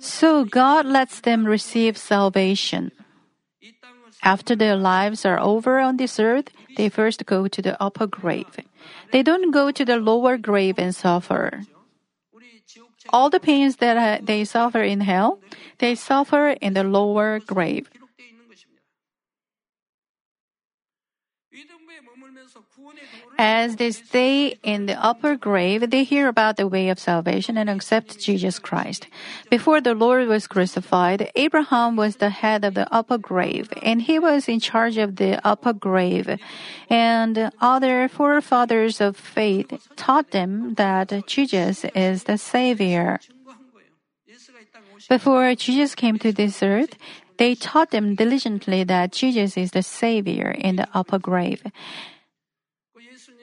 So 0.00 0.44
God 0.44 0.86
lets 0.86 1.20
them 1.20 1.44
receive 1.44 1.96
salvation. 1.96 2.92
After 4.22 4.56
their 4.56 4.76
lives 4.76 5.24
are 5.24 5.38
over 5.38 5.78
on 5.78 5.96
this 5.96 6.18
earth, 6.18 6.50
they 6.76 6.88
first 6.88 7.26
go 7.26 7.48
to 7.48 7.62
the 7.62 7.80
upper 7.82 8.06
grave. 8.06 8.58
They 9.12 9.22
don't 9.22 9.50
go 9.50 9.70
to 9.70 9.84
the 9.84 9.96
lower 9.96 10.36
grave 10.36 10.78
and 10.78 10.94
suffer. 10.94 11.62
All 13.10 13.30
the 13.30 13.40
pains 13.40 13.76
that 13.76 13.96
uh, 13.96 14.24
they 14.24 14.44
suffer 14.44 14.82
in 14.82 15.00
hell, 15.00 15.38
they 15.78 15.94
suffer 15.94 16.50
in 16.60 16.74
the 16.74 16.82
lower 16.82 17.38
grave. 17.38 17.88
As 23.38 23.76
they 23.76 23.90
stay 23.90 24.56
in 24.62 24.86
the 24.86 24.96
upper 24.96 25.36
grave, 25.36 25.90
they 25.90 26.04
hear 26.04 26.28
about 26.28 26.56
the 26.56 26.66
way 26.66 26.88
of 26.88 26.98
salvation 26.98 27.58
and 27.58 27.68
accept 27.68 28.18
Jesus 28.18 28.58
Christ. 28.58 29.08
Before 29.50 29.80
the 29.80 29.94
Lord 29.94 30.26
was 30.28 30.46
crucified, 30.46 31.30
Abraham 31.36 31.96
was 31.96 32.16
the 32.16 32.30
head 32.30 32.64
of 32.64 32.72
the 32.72 32.88
upper 32.92 33.18
grave, 33.18 33.68
and 33.82 34.00
he 34.00 34.18
was 34.18 34.48
in 34.48 34.60
charge 34.60 34.96
of 34.96 35.16
the 35.16 35.38
upper 35.46 35.74
grave. 35.74 36.40
And 36.88 37.50
other 37.60 38.08
forefathers 38.08 39.00
of 39.00 39.16
faith 39.16 39.68
taught 39.96 40.30
them 40.30 40.74
that 40.74 41.12
Jesus 41.26 41.84
is 41.94 42.24
the 42.24 42.38
Savior. 42.38 43.20
Before 45.10 45.54
Jesus 45.54 45.94
came 45.94 46.18
to 46.18 46.32
this 46.32 46.62
earth, 46.62 46.96
they 47.36 47.54
taught 47.54 47.90
them 47.90 48.14
diligently 48.14 48.82
that 48.84 49.12
Jesus 49.12 49.58
is 49.58 49.72
the 49.72 49.82
Savior 49.82 50.50
in 50.50 50.76
the 50.76 50.88
upper 50.94 51.18
grave. 51.18 51.62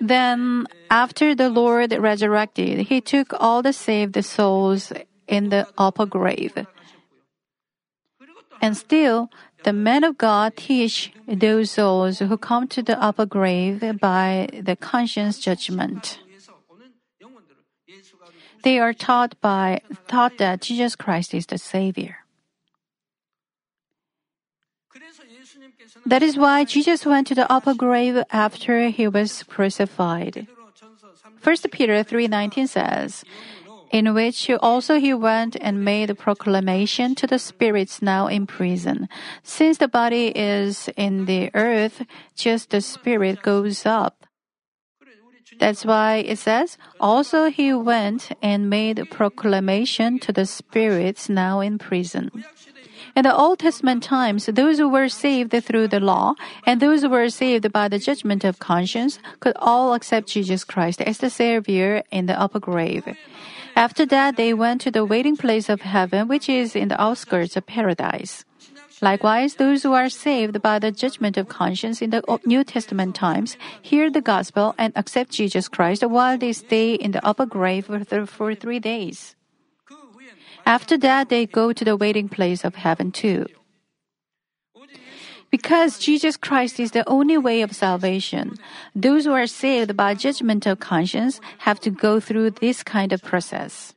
Then, 0.03 0.67
after 0.91 1.33
the 1.33 1.48
Lord 1.48 1.95
resurrected, 1.95 2.91
he 2.91 3.00
took 3.00 3.31
all 3.39 3.63
the 3.63 3.72
saved 3.72 4.19
souls 4.25 4.91
in 5.29 5.48
the 5.48 5.65
upper 5.77 6.05
grave. 6.05 6.67
And 8.62 8.75
still, 8.75 9.31
the 9.63 9.72
men 9.72 10.03
of 10.03 10.17
God 10.17 10.57
teach 10.57 11.13
those 11.25 11.72
souls 11.72 12.19
who 12.19 12.38
come 12.38 12.67
to 12.75 12.83
the 12.83 13.01
upper 13.01 13.25
grave 13.25 13.79
by 14.01 14.50
the 14.51 14.75
conscience 14.75 15.39
judgment. 15.39 16.19
They 18.63 18.79
are 18.79 18.93
taught 18.93 19.39
by 19.39 19.81
taught 20.07 20.38
that 20.38 20.62
Jesus 20.62 20.95
Christ 20.98 21.33
is 21.33 21.48
the 21.48 21.57
Savior. 21.57 22.23
That 26.05 26.24
is 26.24 26.38
why 26.38 26.65
Jesus 26.65 27.05
went 27.05 27.27
to 27.27 27.36
the 27.36 27.51
upper 27.51 27.74
grave 27.74 28.24
after 28.31 28.89
he 28.89 29.07
was 29.07 29.43
crucified. 29.43 30.48
1 31.41 31.72
Peter 31.72 32.03
3:19 32.03 32.67
says, 32.67 33.24
in 33.93 34.13
which 34.13 34.50
also 34.60 35.00
he 35.00 35.13
went 35.13 35.55
and 35.62 35.86
made 35.86 36.17
proclamation 36.17 37.13
to 37.13 37.27
the 37.27 37.38
spirits 37.38 38.01
now 38.01 38.27
in 38.27 38.48
prison. 38.48 39.07
Since 39.43 39.77
the 39.77 39.88
body 39.88 40.33
is 40.36 40.89
in 40.98 41.25
the 41.25 41.51
earth, 41.53 42.01
just 42.36 42.72
the 42.72 42.81
spirit 42.81 43.43
goes 43.43 43.86
up. 43.86 44.25
That's 45.60 45.86
why 45.86 46.25
it 46.25 46.39
says, 46.39 46.77
also 47.00 47.51
he 47.51 47.74
went 47.74 48.31
and 48.41 48.69
made 48.69 48.98
proclamation 49.12 50.17
to 50.25 50.33
the 50.33 50.48
spirits 50.48 51.29
now 51.29 51.60
in 51.60 51.77
prison. 51.77 52.31
In 53.15 53.24
the 53.24 53.36
Old 53.36 53.60
Testament 53.60 54.01
times, 54.01 54.48
those 54.48 54.79
who 54.79 54.89
were 54.89 55.08
saved 55.08 55.53
through 55.63 55.88
the 55.88 56.00
law 56.00 56.34
and 56.65 56.82
those 56.82 57.03
who 57.03 57.10
were 57.10 57.29
saved 57.29 57.72
by 57.72 57.88
the 57.88 58.00
judgment 58.00 58.43
of 58.43 58.58
conscience 58.58 59.20
could 59.39 59.55
all 59.58 59.93
accept 59.93 60.29
Jesus 60.29 60.63
Christ 60.63 61.00
as 61.00 61.20
the 61.20 61.29
Savior 61.29 62.01
in 62.10 62.25
the 62.25 62.39
upper 62.39 62.60
grave. 62.60 63.05
After 63.75 64.05
that, 64.08 64.36
they 64.36 64.53
went 64.53 64.82
to 64.82 64.91
the 64.91 65.05
waiting 65.05 65.38
place 65.38 65.70
of 65.70 65.82
heaven, 65.82 66.27
which 66.27 66.50
is 66.50 66.75
in 66.75 66.88
the 66.88 67.00
outskirts 67.00 67.55
of 67.55 67.67
paradise. 67.67 68.46
Likewise, 69.00 69.55
those 69.55 69.84
who 69.84 69.93
are 69.93 70.10
saved 70.10 70.62
by 70.62 70.79
the 70.79 70.91
judgment 70.91 71.38
of 71.38 71.50
conscience 71.50 72.01
in 72.01 72.10
the 72.10 72.24
New 72.46 72.63
Testament 72.63 73.13
times 73.13 73.58
hear 73.82 74.10
the 74.10 74.22
gospel 74.22 74.74
and 74.77 74.91
accept 74.96 75.32
Jesus 75.32 75.67
Christ 75.67 76.03
while 76.08 76.38
they 76.38 76.53
stay 76.53 76.96
in 76.96 77.12
the 77.12 77.24
upper 77.24 77.46
grave 77.46 77.86
for, 78.25 78.55
three 78.55 78.79
days. 78.79 79.36
After 80.65 80.98
that, 81.00 81.29
they 81.29 81.46
go 81.46 81.74
to 81.74 81.84
the 81.84 81.96
waiting 81.96 82.29
place 82.29 82.63
of 82.63 82.75
heaven 82.75 83.12
too. 83.12 83.48
Because 85.51 86.00
Jesus 86.00 86.36
Christ 86.36 86.79
is 86.79 86.91
the 86.91 87.08
only 87.08 87.38
way 87.38 87.62
of 87.62 87.75
salvation, 87.75 88.58
those 88.96 89.25
who 89.25 89.34
are 89.34 89.46
saved 89.46 89.96
by 89.96 90.15
judgment 90.15 90.65
of 90.65 90.79
conscience 90.79 91.39
have 91.60 91.79
to 91.82 91.91
go 91.91 92.20
through 92.20 92.58
this 92.58 92.82
kind 92.82 93.13
of 93.13 93.22
process. 93.22 93.93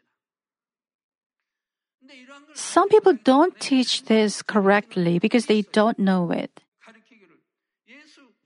Some 2.53 2.89
people 2.89 3.15
don't 3.25 3.59
teach 3.59 4.05
this 4.05 4.43
correctly 4.43 5.19
because 5.19 5.47
they 5.47 5.63
don't 5.73 5.99
know 5.99 6.31
it. 6.31 6.61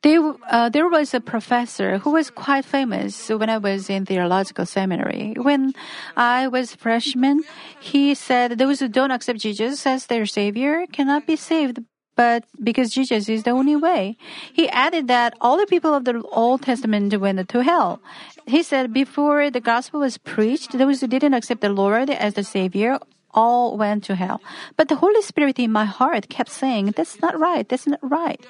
There, 0.02 0.32
uh, 0.50 0.70
there 0.70 0.88
was 0.88 1.12
a 1.12 1.20
professor 1.20 1.98
who 1.98 2.12
was 2.12 2.30
quite 2.30 2.64
famous 2.64 3.28
when 3.28 3.50
I 3.50 3.58
was 3.58 3.90
in 3.90 4.06
theological 4.06 4.64
seminary. 4.64 5.34
When 5.36 5.74
I 6.16 6.48
was 6.48 6.74
freshman, 6.74 7.44
he 7.80 8.14
said, 8.14 8.56
"Those 8.56 8.80
who 8.80 8.88
don't 8.88 9.10
accept 9.10 9.40
Jesus 9.40 9.86
as 9.86 10.06
their 10.06 10.24
savior 10.24 10.86
cannot 10.88 11.26
be 11.26 11.36
saved." 11.36 11.84
But 12.16 12.44
because 12.62 12.92
Jesus 12.92 13.28
is 13.28 13.44
the 13.44 13.50
only 13.52 13.76
way, 13.76 14.16
he 14.52 14.68
added 14.70 15.08
that 15.08 15.34
all 15.40 15.56
the 15.56 15.66
people 15.66 15.94
of 15.94 16.04
the 16.04 16.22
Old 16.32 16.62
Testament 16.62 17.12
went 17.20 17.48
to 17.48 17.62
hell. 17.62 18.00
He 18.46 18.62
said 18.62 18.92
before 18.92 19.50
the 19.50 19.60
gospel 19.60 20.00
was 20.00 20.18
preached, 20.18 20.76
those 20.76 21.00
who 21.00 21.08
didn't 21.08 21.34
accept 21.34 21.60
the 21.60 21.70
Lord 21.70 22.08
as 22.10 22.34
the 22.34 22.44
Savior 22.44 22.98
all 23.32 23.76
went 23.76 24.04
to 24.04 24.14
hell. 24.14 24.40
But 24.76 24.88
the 24.88 24.96
Holy 24.96 25.22
Spirit 25.22 25.58
in 25.58 25.72
my 25.72 25.84
heart 25.84 26.28
kept 26.28 26.50
saying, 26.50 26.92
That's 26.96 27.20
not 27.20 27.38
right, 27.38 27.68
that's 27.68 27.86
not 27.86 28.00
right. 28.02 28.40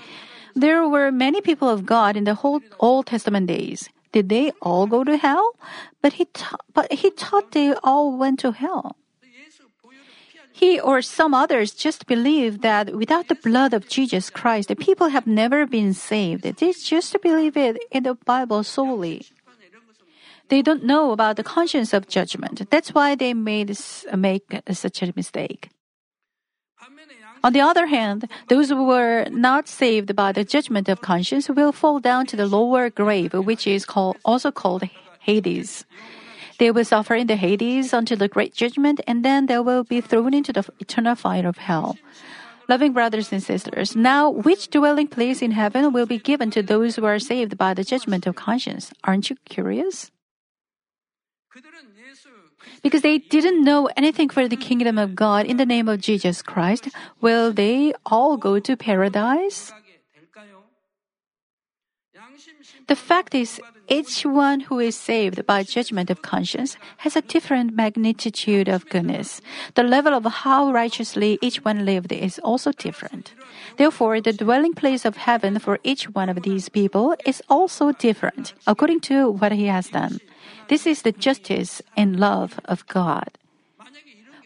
There 0.55 0.89
were 0.89 1.11
many 1.11 1.41
people 1.41 1.69
of 1.69 1.87
God 1.87 2.17
in 2.17 2.25
the 2.25 2.35
whole 2.35 2.61
Old 2.79 3.07
Testament 3.07 3.47
days. 3.47 3.89
Did 4.13 4.29
they 4.29 4.53
all 4.61 4.87
go 4.87 5.05
to 5.05 5.17
hell? 5.17 5.55
But 6.03 6.15
he, 6.15 6.25
ta- 6.27 6.57
but 6.75 6.93
he 6.93 7.11
taught 7.11 7.53
they 7.53 7.75
all 7.85 8.17
went 8.17 8.41
to 8.41 8.53
hell. 8.53 8.97
He 10.53 10.81
or 10.81 11.01
some 11.01 11.33
others 11.33 11.73
just 11.73 12.07
believe 12.07 12.61
that 12.61 12.95
without 12.95 13.29
the 13.29 13.35
blood 13.37 13.73
of 13.73 13.89
Jesus 13.89 14.29
Christ, 14.29 14.69
the 14.69 14.77
people 14.77 15.09
have 15.09 15.27
never 15.27 15.65
been 15.65 15.95
saved. 15.95 16.43
They 16.43 16.73
just 16.73 17.17
believe 17.23 17.57
it 17.57 17.79
in 17.91 18.03
the 18.03 18.15
Bible 18.15 18.63
solely. 18.65 19.27
They 20.49 20.61
don't 20.61 20.85
know 20.85 21.13
about 21.13 21.37
the 21.37 21.45
conscience 21.45 21.95
of 21.95 22.09
judgment. 22.09 22.69
That's 22.71 22.93
why 22.93 23.15
they 23.15 23.33
made 23.33 23.79
make 24.15 24.61
such 24.73 25.03
a 25.03 25.13
mistake. 25.15 25.71
On 27.43 27.53
the 27.53 27.61
other 27.61 27.87
hand, 27.87 28.29
those 28.49 28.69
who 28.69 28.85
were 28.85 29.27
not 29.31 29.67
saved 29.67 30.15
by 30.15 30.33
the 30.33 30.45
judgment 30.45 30.89
of 30.89 31.01
conscience 31.01 31.49
will 31.49 31.73
fall 31.73 31.99
down 31.99 32.27
to 32.27 32.37
the 32.37 32.47
lower 32.47 32.91
grave, 32.91 33.33
which 33.33 33.67
is 33.67 33.87
called, 33.87 34.19
also 34.25 34.51
called 34.51 34.85
Hades. 35.21 35.87
They 36.59 36.71
will 36.71 36.85
suffer 36.85 37.15
in 37.15 37.27
the 37.27 37.37
Hades 37.37 37.95
until 37.95 38.19
the 38.19 38.29
great 38.29 38.53
judgment, 38.53 39.01
and 39.07 39.25
then 39.25 39.47
they 39.47 39.59
will 39.59 39.85
be 39.85 40.03
thrown 40.03 40.35
into 40.35 40.53
the 40.53 40.69
eternal 40.79 41.15
fire 41.15 41.49
of 41.49 41.57
hell. 41.57 41.97
Loving 42.69 42.93
brothers 42.93 43.33
and 43.33 43.43
sisters, 43.43 43.97
now 43.97 44.29
which 44.29 44.69
dwelling 44.69 45.09
place 45.09 45.41
in 45.41 45.53
heaven 45.53 45.93
will 45.93 46.07
be 46.07 46.19
given 46.19 46.51
to 46.51 46.63
those 46.63 46.97
who 46.97 47.07
are 47.07 47.19
saved 47.19 47.57
by 47.57 47.73
the 47.73 47.83
judgment 47.83 48.27
of 48.27 48.37
conscience? 48.37 48.93
Aren't 49.03 49.31
you 49.31 49.37
curious? 49.47 50.11
because 52.83 53.03
they 53.03 53.19
didn't 53.19 53.65
know 53.65 53.89
anything 53.97 54.29
for 54.29 54.49
the 54.49 54.57
kingdom 54.57 54.99
of 54.99 55.15
God 55.15 55.47
in 55.47 55.57
the 55.57 55.67
name 55.67 55.89
of 55.89 56.01
Jesus 56.01 56.43
Christ, 56.43 56.89
will 57.21 57.53
they 57.53 57.93
all 58.07 58.37
go 58.37 58.59
to 58.59 58.77
paradise? 58.77 59.73
The 62.89 62.97
fact 62.97 63.35
is, 63.35 63.61
each 63.89 64.25
one 64.25 64.61
who 64.61 64.79
is 64.79 64.97
saved 64.97 65.47
by 65.47 65.63
judgment 65.63 66.11
of 66.11 66.23
conscience 66.23 66.77
has 66.99 67.17
a 67.17 67.23
different 67.23 67.75
magnitude 67.75 68.69
of 68.69 68.89
goodness. 68.89 69.41
The 69.75 69.83
level 69.83 70.15
of 70.15 70.25
how 70.25 70.73
righteously 70.73 71.39
each 71.41 71.65
one 71.65 71.85
lived 71.85 72.13
is 72.13 72.39
also 72.41 72.73
different. 72.73 73.35
Therefore, 73.77 74.21
the 74.21 74.33
dwelling 74.33 74.75
place 74.75 75.05
of 75.05 75.17
heaven 75.17 75.59
for 75.59 75.79
each 75.85 76.11
one 76.11 76.29
of 76.29 76.43
these 76.43 76.69
people 76.69 77.15
is 77.25 77.43
also 77.49 77.93
different, 77.93 78.55
according 78.67 79.01
to 79.11 79.31
what 79.31 79.53
he 79.53 79.67
has 79.67 79.89
done. 79.89 80.19
This 80.71 80.87
is 80.87 81.03
the 81.03 81.11
justice 81.11 81.83
and 81.99 82.21
love 82.23 82.61
of 82.65 82.87
God. 82.87 83.35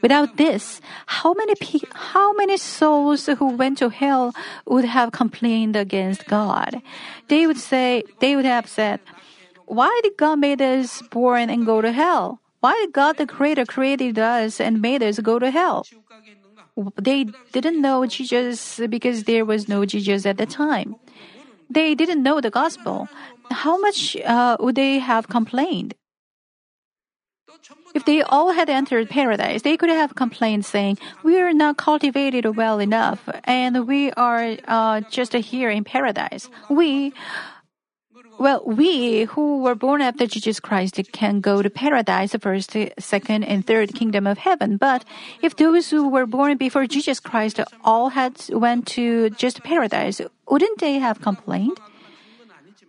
Without 0.00 0.36
this, 0.36 0.80
how 1.20 1.32
many 1.32 1.54
pe- 1.54 1.88
how 2.12 2.32
many 2.32 2.56
souls 2.56 3.24
who 3.24 3.48
went 3.56 3.78
to 3.78 3.88
hell 3.88 4.32
would 4.64 4.84
have 4.84 5.12
complained 5.12 5.76
against 5.76 6.24
God? 6.26 6.80
They 7.28 7.46
would 7.46 7.60
say 7.60 8.04
they 8.20 8.36
would 8.36 8.48
have 8.48 8.68
said, 8.68 9.00
"Why 9.64 9.92
did 10.04 10.16
God 10.16 10.40
make 10.40 10.60
us 10.60 11.00
born 11.08 11.48
and 11.48 11.64
go 11.64 11.80
to 11.80 11.92
hell? 11.92 12.40
Why 12.60 12.72
did 12.80 12.92
God 12.92 13.16
the 13.16 13.28
Creator 13.28 13.64
created 13.64 14.18
us 14.18 14.60
and 14.60 14.80
made 14.80 15.02
us 15.02 15.20
go 15.20 15.38
to 15.38 15.50
hell?" 15.50 15.84
They 17.00 17.24
didn't 17.52 17.80
know 17.80 18.04
Jesus 18.04 18.80
because 18.96 19.24
there 19.24 19.44
was 19.44 19.68
no 19.68 19.84
Jesus 19.84 20.24
at 20.26 20.36
the 20.36 20.48
time. 20.48 20.96
They 21.70 21.94
didn't 21.94 22.22
know 22.22 22.40
the 22.40 22.50
gospel. 22.50 23.08
How 23.64 23.76
much 23.78 24.16
uh, 24.20 24.56
would 24.60 24.76
they 24.76 24.98
have 24.98 25.28
complained? 25.28 25.94
If 27.94 28.04
they 28.04 28.22
all 28.22 28.52
had 28.52 28.68
entered 28.68 29.08
paradise, 29.08 29.62
they 29.62 29.76
could 29.76 29.88
have 29.88 30.14
complained, 30.14 30.64
saying, 30.64 30.98
We 31.22 31.40
are 31.40 31.52
not 31.52 31.76
cultivated 31.76 32.44
well 32.56 32.80
enough, 32.80 33.28
and 33.44 33.86
we 33.86 34.10
are 34.12 34.56
uh, 34.66 35.00
just 35.02 35.32
here 35.32 35.70
in 35.70 35.84
paradise. 35.84 36.50
We, 36.68 37.12
well, 38.38 38.62
we 38.66 39.24
who 39.24 39.62
were 39.62 39.76
born 39.76 40.02
after 40.02 40.26
Jesus 40.26 40.58
Christ 40.58 41.00
can 41.12 41.40
go 41.40 41.62
to 41.62 41.70
paradise, 41.70 42.32
the 42.32 42.40
first, 42.40 42.76
second, 42.98 43.44
and 43.44 43.64
third 43.64 43.94
kingdom 43.94 44.26
of 44.26 44.38
heaven. 44.38 44.76
But 44.76 45.04
if 45.40 45.54
those 45.56 45.88
who 45.90 46.08
were 46.08 46.26
born 46.26 46.56
before 46.56 46.86
Jesus 46.86 47.20
Christ 47.20 47.60
all 47.84 48.10
had 48.10 48.42
went 48.50 48.88
to 48.98 49.30
just 49.30 49.62
paradise, 49.62 50.20
wouldn't 50.50 50.80
they 50.80 50.98
have 50.98 51.20
complained? 51.20 51.78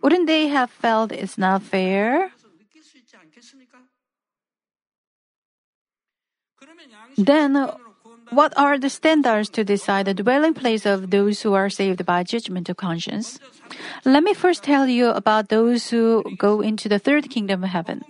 Wouldn't 0.02 0.26
they 0.26 0.48
have 0.48 0.70
felt 0.70 1.12
it's 1.12 1.38
not 1.38 1.62
fair? 1.62 2.32
Then, 7.18 7.68
what 8.30 8.52
are 8.56 8.78
the 8.78 8.90
standards 8.90 9.48
to 9.50 9.64
decide 9.64 10.06
the 10.06 10.14
dwelling 10.14 10.54
place 10.54 10.84
of 10.84 11.10
those 11.10 11.42
who 11.42 11.54
are 11.54 11.70
saved 11.70 12.04
by 12.04 12.22
judgment 12.22 12.68
of 12.68 12.76
conscience? 12.76 13.38
Let 14.04 14.22
me 14.22 14.34
first 14.34 14.62
tell 14.62 14.86
you 14.86 15.10
about 15.10 15.48
those 15.48 15.90
who 15.90 16.24
go 16.36 16.60
into 16.60 16.88
the 16.88 16.98
third 16.98 17.30
kingdom 17.30 17.64
of 17.64 17.70
heaven. 17.70 18.04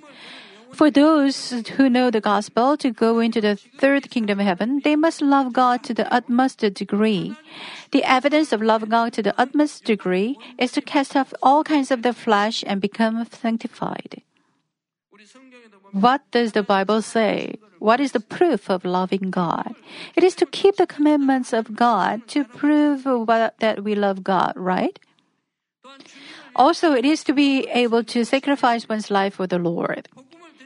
For 0.72 0.90
those 0.90 1.64
who 1.76 1.88
know 1.88 2.10
the 2.10 2.20
gospel 2.20 2.76
to 2.78 2.90
go 2.90 3.18
into 3.20 3.40
the 3.40 3.56
third 3.56 4.10
kingdom 4.10 4.40
of 4.40 4.46
heaven, 4.46 4.80
they 4.84 4.96
must 4.96 5.22
love 5.22 5.52
God 5.52 5.82
to 5.84 5.94
the 5.94 6.12
utmost 6.12 6.58
degree. 6.58 7.34
The 7.92 8.04
evidence 8.04 8.52
of 8.52 8.60
loving 8.60 8.90
God 8.90 9.14
to 9.14 9.22
the 9.22 9.38
utmost 9.40 9.84
degree 9.84 10.36
is 10.58 10.72
to 10.72 10.82
cast 10.82 11.16
off 11.16 11.32
all 11.42 11.64
kinds 11.64 11.90
of 11.90 12.02
the 12.02 12.12
flesh 12.12 12.64
and 12.66 12.80
become 12.80 13.24
sanctified. 13.24 14.20
What 15.92 16.22
does 16.30 16.52
the 16.52 16.62
Bible 16.62 17.02
say? 17.02 17.58
What 17.78 18.00
is 18.00 18.12
the 18.12 18.20
proof 18.20 18.70
of 18.70 18.84
loving 18.84 19.30
God? 19.30 19.74
It 20.14 20.24
is 20.24 20.34
to 20.36 20.46
keep 20.46 20.76
the 20.76 20.86
commandments 20.86 21.52
of 21.52 21.76
God 21.76 22.26
to 22.28 22.44
prove 22.44 23.04
what, 23.04 23.58
that 23.60 23.84
we 23.84 23.94
love 23.94 24.24
God, 24.24 24.52
right? 24.56 24.98
Also, 26.54 26.92
it 26.92 27.04
is 27.04 27.22
to 27.24 27.32
be 27.32 27.68
able 27.68 28.02
to 28.04 28.24
sacrifice 28.24 28.88
one's 28.88 29.10
life 29.10 29.34
for 29.34 29.46
the 29.46 29.58
Lord. 29.58 30.08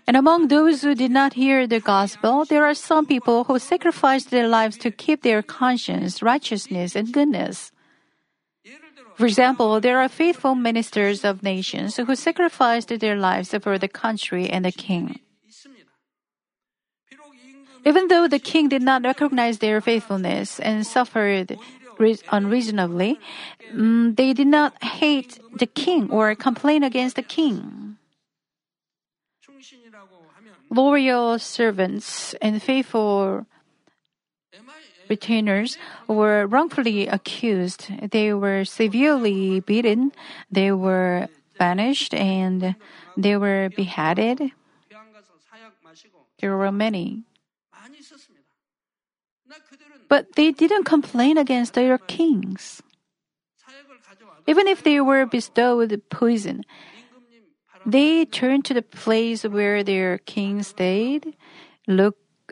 And 0.06 0.16
among 0.16 0.48
those 0.48 0.83
who 0.83 0.94
did 0.94 1.11
not 1.11 1.35
hear 1.35 1.66
the 1.66 1.80
gospel, 1.80 2.44
there 2.44 2.64
are 2.64 2.74
some 2.74 3.06
people 3.06 3.44
who 3.44 3.59
sacrificed 3.59 4.30
their 4.30 4.48
lives 4.48 4.76
to 4.78 4.90
keep 4.90 5.22
their 5.22 5.42
conscience, 5.42 6.22
righteousness, 6.22 6.96
and 6.96 7.12
goodness. 7.12 7.70
For 9.20 9.26
example, 9.26 9.80
there 9.85 10.00
are 10.00 10.09
faithful 10.09 10.54
ministers 10.54 11.26
of 11.26 11.42
nations 11.42 12.00
who 12.00 12.16
sacrificed 12.16 12.88
their 12.88 13.16
lives 13.20 13.52
for 13.52 13.76
the 13.76 13.87
country 13.87 14.48
and 14.48 14.64
the 14.64 14.72
king. 14.72 15.20
Even 17.85 18.09
though 18.09 18.26
the 18.26 18.38
king 18.38 18.70
did 18.70 18.80
not 18.80 19.04
recognize 19.04 19.59
their 19.59 19.83
faithfulness 19.83 20.59
and 20.59 20.87
suffered 20.87 21.59
unreasonably, 22.33 23.20
mm, 23.74 24.16
they 24.16 24.33
did 24.33 24.46
not 24.46 24.83
hate 24.83 25.38
the 25.52 25.66
king 25.68 26.09
or 26.11 26.35
complain 26.35 26.83
against 26.83 27.16
the 27.16 27.22
king. 27.22 27.98
Loyal 30.70 31.38
servants 31.38 32.33
and 32.40 32.62
faithful 32.62 33.44
retainers 35.11 35.77
were 36.07 36.46
wrongfully 36.46 37.11
accused. 37.11 37.90
They 37.99 38.33
were 38.33 38.64
severely 38.64 39.61
beaten, 39.61 40.12
they 40.51 40.70
were 40.73 41.29
banished, 41.59 42.14
and 42.14 42.75
they 43.16 43.37
were 43.37 43.68
beheaded. 43.77 44.55
There 46.40 46.57
were 46.57 46.73
many. 46.73 47.25
But 50.09 50.35
they 50.35 50.51
didn't 50.51 50.85
complain 50.85 51.37
against 51.37 51.75
their 51.75 51.99
kings. 51.99 52.81
Even 54.46 54.66
if 54.66 54.83
they 54.83 55.01
were 55.01 55.27
bestowed 55.27 56.01
poison, 56.09 56.64
they 57.87 58.25
turned 58.25 58.64
to 58.66 58.75
the 58.75 58.83
place 58.83 59.44
where 59.44 59.85
their 59.85 60.18
king 60.25 60.62
stayed, 60.62 61.37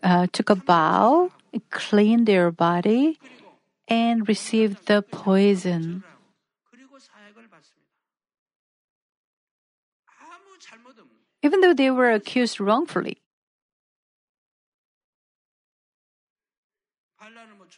uh, 0.03 0.27
took 0.33 0.51
a 0.51 0.55
bow, 0.55 1.31
cleaned 1.71 2.27
their 2.27 2.51
body, 2.51 3.19
and 3.89 4.29
received 4.29 4.87
the 4.87 5.03
poison. 5.03 6.05
Even 11.43 11.61
though 11.61 11.75
they 11.75 11.91
were 11.91 12.11
accused 12.11 12.61
wrongfully, 12.61 13.19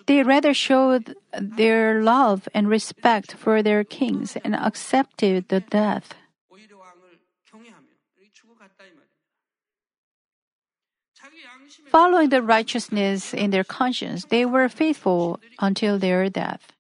they 0.07 0.23
rather 0.23 0.55
showed 0.55 1.15
their 1.39 2.03
love 2.03 2.49
and 2.55 2.69
respect 2.69 3.35
for 3.35 3.63
their 3.63 3.85
kings 3.85 4.37
and 4.45 4.57
accepted 4.57 5.49
the 5.49 5.61
death. 5.61 6.15
Following 11.91 12.29
the 12.29 12.41
righteousness 12.43 13.35
in 13.35 13.51
their 13.51 13.65
conscience, 13.65 14.25
they 14.27 14.47
were 14.47 14.69
faithful 14.69 15.41
until 15.59 15.99
their 15.99 16.29
death. 16.31 16.73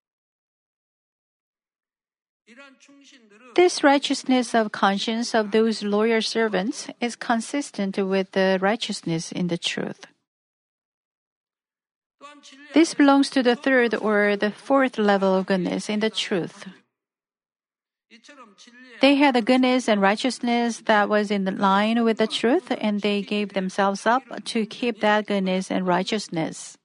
This 3.56 3.82
righteousness 3.82 4.54
of 4.54 4.70
conscience 4.70 5.34
of 5.34 5.50
those 5.50 5.82
loyal 5.82 6.22
servants 6.22 6.88
is 7.00 7.16
consistent 7.16 7.98
with 7.98 8.30
the 8.32 8.58
righteousness 8.60 9.32
in 9.32 9.48
the 9.48 9.58
truth. 9.58 10.06
This 12.72 12.94
belongs 12.94 13.30
to 13.30 13.42
the 13.42 13.56
third 13.56 13.94
or 13.94 14.36
the 14.36 14.52
fourth 14.52 14.98
level 14.98 15.34
of 15.34 15.46
goodness 15.46 15.88
in 15.88 16.00
the 16.00 16.10
truth. 16.10 16.66
They 19.00 19.14
had 19.14 19.34
a 19.34 19.42
goodness 19.42 19.88
and 19.88 20.00
righteousness 20.00 20.82
that 20.84 21.08
was 21.08 21.30
in 21.30 21.44
line 21.56 22.04
with 22.04 22.18
the 22.18 22.26
truth, 22.26 22.70
and 22.80 23.00
they 23.00 23.22
gave 23.22 23.54
themselves 23.54 24.06
up 24.06 24.22
to 24.44 24.66
keep 24.66 25.00
that 25.00 25.26
goodness 25.26 25.70
and 25.70 25.86
righteousness. 25.86 26.76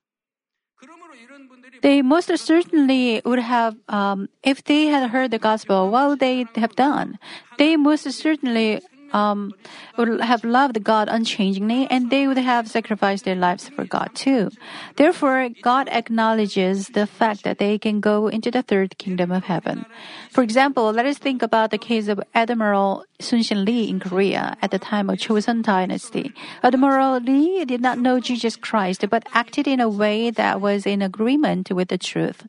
They 1.81 2.01
most 2.01 2.35
certainly 2.37 3.21
would 3.25 3.39
have, 3.39 3.75
um, 3.89 4.29
if 4.43 4.63
they 4.63 4.87
had 4.87 5.09
heard 5.09 5.31
the 5.31 5.39
gospel, 5.39 5.91
what 5.91 6.09
would 6.09 6.19
they 6.19 6.45
have 6.55 6.75
done? 6.75 7.19
They 7.57 7.75
most 7.75 8.09
certainly 8.11 8.81
um, 9.13 9.53
would 9.97 10.21
have 10.21 10.43
loved 10.43 10.83
God 10.83 11.07
unchangingly 11.09 11.87
and 11.89 12.09
they 12.09 12.27
would 12.27 12.37
have 12.37 12.69
sacrificed 12.69 13.25
their 13.25 13.35
lives 13.35 13.69
for 13.69 13.85
God 13.85 14.09
too. 14.13 14.51
Therefore, 14.95 15.49
God 15.61 15.87
acknowledges 15.89 16.89
the 16.89 17.07
fact 17.07 17.43
that 17.43 17.57
they 17.57 17.77
can 17.77 17.99
go 17.99 18.27
into 18.27 18.51
the 18.51 18.61
third 18.61 18.97
kingdom 18.97 19.31
of 19.31 19.43
heaven. 19.43 19.85
For 20.31 20.43
example, 20.43 20.91
let 20.91 21.05
us 21.05 21.17
think 21.17 21.41
about 21.41 21.71
the 21.71 21.77
case 21.77 22.07
of 22.07 22.21
Admiral 22.33 23.05
Sun 23.19 23.43
Shin 23.43 23.65
Lee 23.65 23.89
in 23.89 23.99
Korea 23.99 24.57
at 24.61 24.71
the 24.71 24.79
time 24.79 25.09
of 25.09 25.19
Joseon 25.19 25.63
dynasty. 25.63 26.33
Admiral 26.63 27.19
Lee 27.19 27.63
did 27.65 27.81
not 27.81 27.99
know 27.99 28.19
Jesus 28.19 28.55
Christ 28.55 29.05
but 29.09 29.27
acted 29.33 29.67
in 29.67 29.79
a 29.79 29.89
way 29.89 30.29
that 30.31 30.59
was 30.59 30.85
in 30.85 31.01
agreement 31.01 31.71
with 31.71 31.87
the 31.87 31.97
truth. 31.97 32.47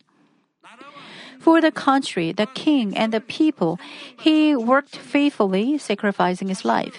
For 1.47 1.61
the 1.61 1.71
country, 1.71 2.33
the 2.33 2.51
king, 2.59 2.97
and 2.97 3.13
the 3.13 3.21
people, 3.21 3.79
he 4.19 4.57
worked 4.57 4.97
faithfully, 4.97 5.79
sacrificing 5.79 6.49
his 6.49 6.65
life. 6.65 6.99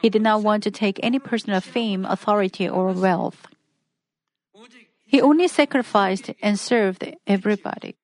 He 0.00 0.08
did 0.08 0.22
not 0.22 0.40
want 0.40 0.62
to 0.64 0.70
take 0.70 0.98
any 1.02 1.18
personal 1.18 1.60
fame, 1.60 2.06
authority, 2.06 2.66
or 2.66 2.96
wealth. 2.96 3.48
He 5.04 5.20
only 5.20 5.46
sacrificed 5.46 6.32
and 6.40 6.58
served 6.58 7.04
everybody. 7.26 7.96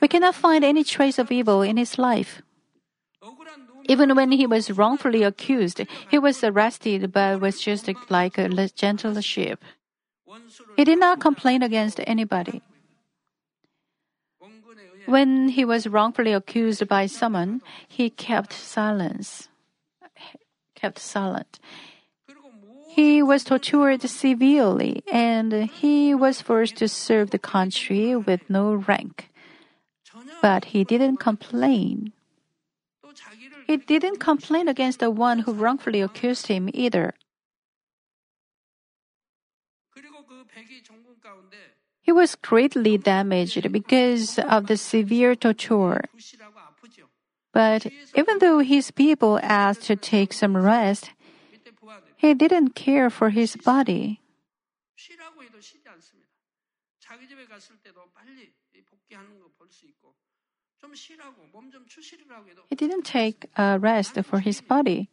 We 0.00 0.08
cannot 0.08 0.34
find 0.34 0.64
any 0.64 0.82
trace 0.82 1.20
of 1.20 1.30
evil 1.30 1.62
in 1.62 1.76
his 1.76 1.96
life. 1.96 2.42
Even 3.86 4.16
when 4.16 4.32
he 4.32 4.48
was 4.48 4.72
wrongfully 4.72 5.22
accused, 5.22 5.86
he 6.10 6.18
was 6.18 6.42
arrested 6.42 7.12
but 7.12 7.40
was 7.40 7.60
just 7.60 7.88
like 8.10 8.38
a 8.38 8.48
gentle 8.74 9.20
sheep. 9.20 9.62
He 10.76 10.82
did 10.82 10.98
not 10.98 11.20
complain 11.20 11.62
against 11.62 12.00
anybody. 12.08 12.60
When 15.06 15.48
he 15.48 15.64
was 15.64 15.86
wrongfully 15.86 16.32
accused 16.32 16.86
by 16.88 17.06
someone, 17.06 17.62
he 17.88 18.10
kept 18.10 18.52
silence. 18.52 19.48
Kept 20.74 20.98
silent. 20.98 21.58
He 22.88 23.22
was 23.22 23.44
tortured 23.44 24.02
severely 24.02 25.02
and 25.10 25.52
he 25.70 26.14
was 26.14 26.42
forced 26.42 26.76
to 26.76 26.88
serve 26.88 27.30
the 27.30 27.38
country 27.38 28.14
with 28.14 28.48
no 28.50 28.74
rank. 28.74 29.30
But 30.42 30.66
he 30.76 30.84
didn't 30.84 31.16
complain. 31.16 32.12
He 33.66 33.76
didn't 33.76 34.18
complain 34.18 34.68
against 34.68 34.98
the 35.00 35.10
one 35.10 35.40
who 35.40 35.52
wrongfully 35.52 36.00
accused 36.00 36.48
him 36.48 36.68
either. 36.74 37.14
He 42.02 42.10
was 42.10 42.34
greatly 42.34 42.98
damaged 42.98 43.70
because 43.70 44.38
of 44.38 44.66
the 44.66 44.76
severe 44.76 45.34
torture. 45.34 46.02
But 47.52 47.86
even 48.16 48.38
though 48.38 48.58
his 48.58 48.90
people 48.90 49.38
asked 49.42 49.82
to 49.84 49.96
take 49.96 50.32
some 50.32 50.56
rest, 50.56 51.10
he 52.16 52.34
didn't 52.34 52.74
care 52.74 53.08
for 53.08 53.30
his 53.30 53.56
body. 53.56 54.20
He 62.68 62.76
didn't 62.76 63.02
take 63.04 63.46
a 63.56 63.78
rest 63.78 64.18
for 64.24 64.40
his 64.40 64.60
body. 64.60 65.08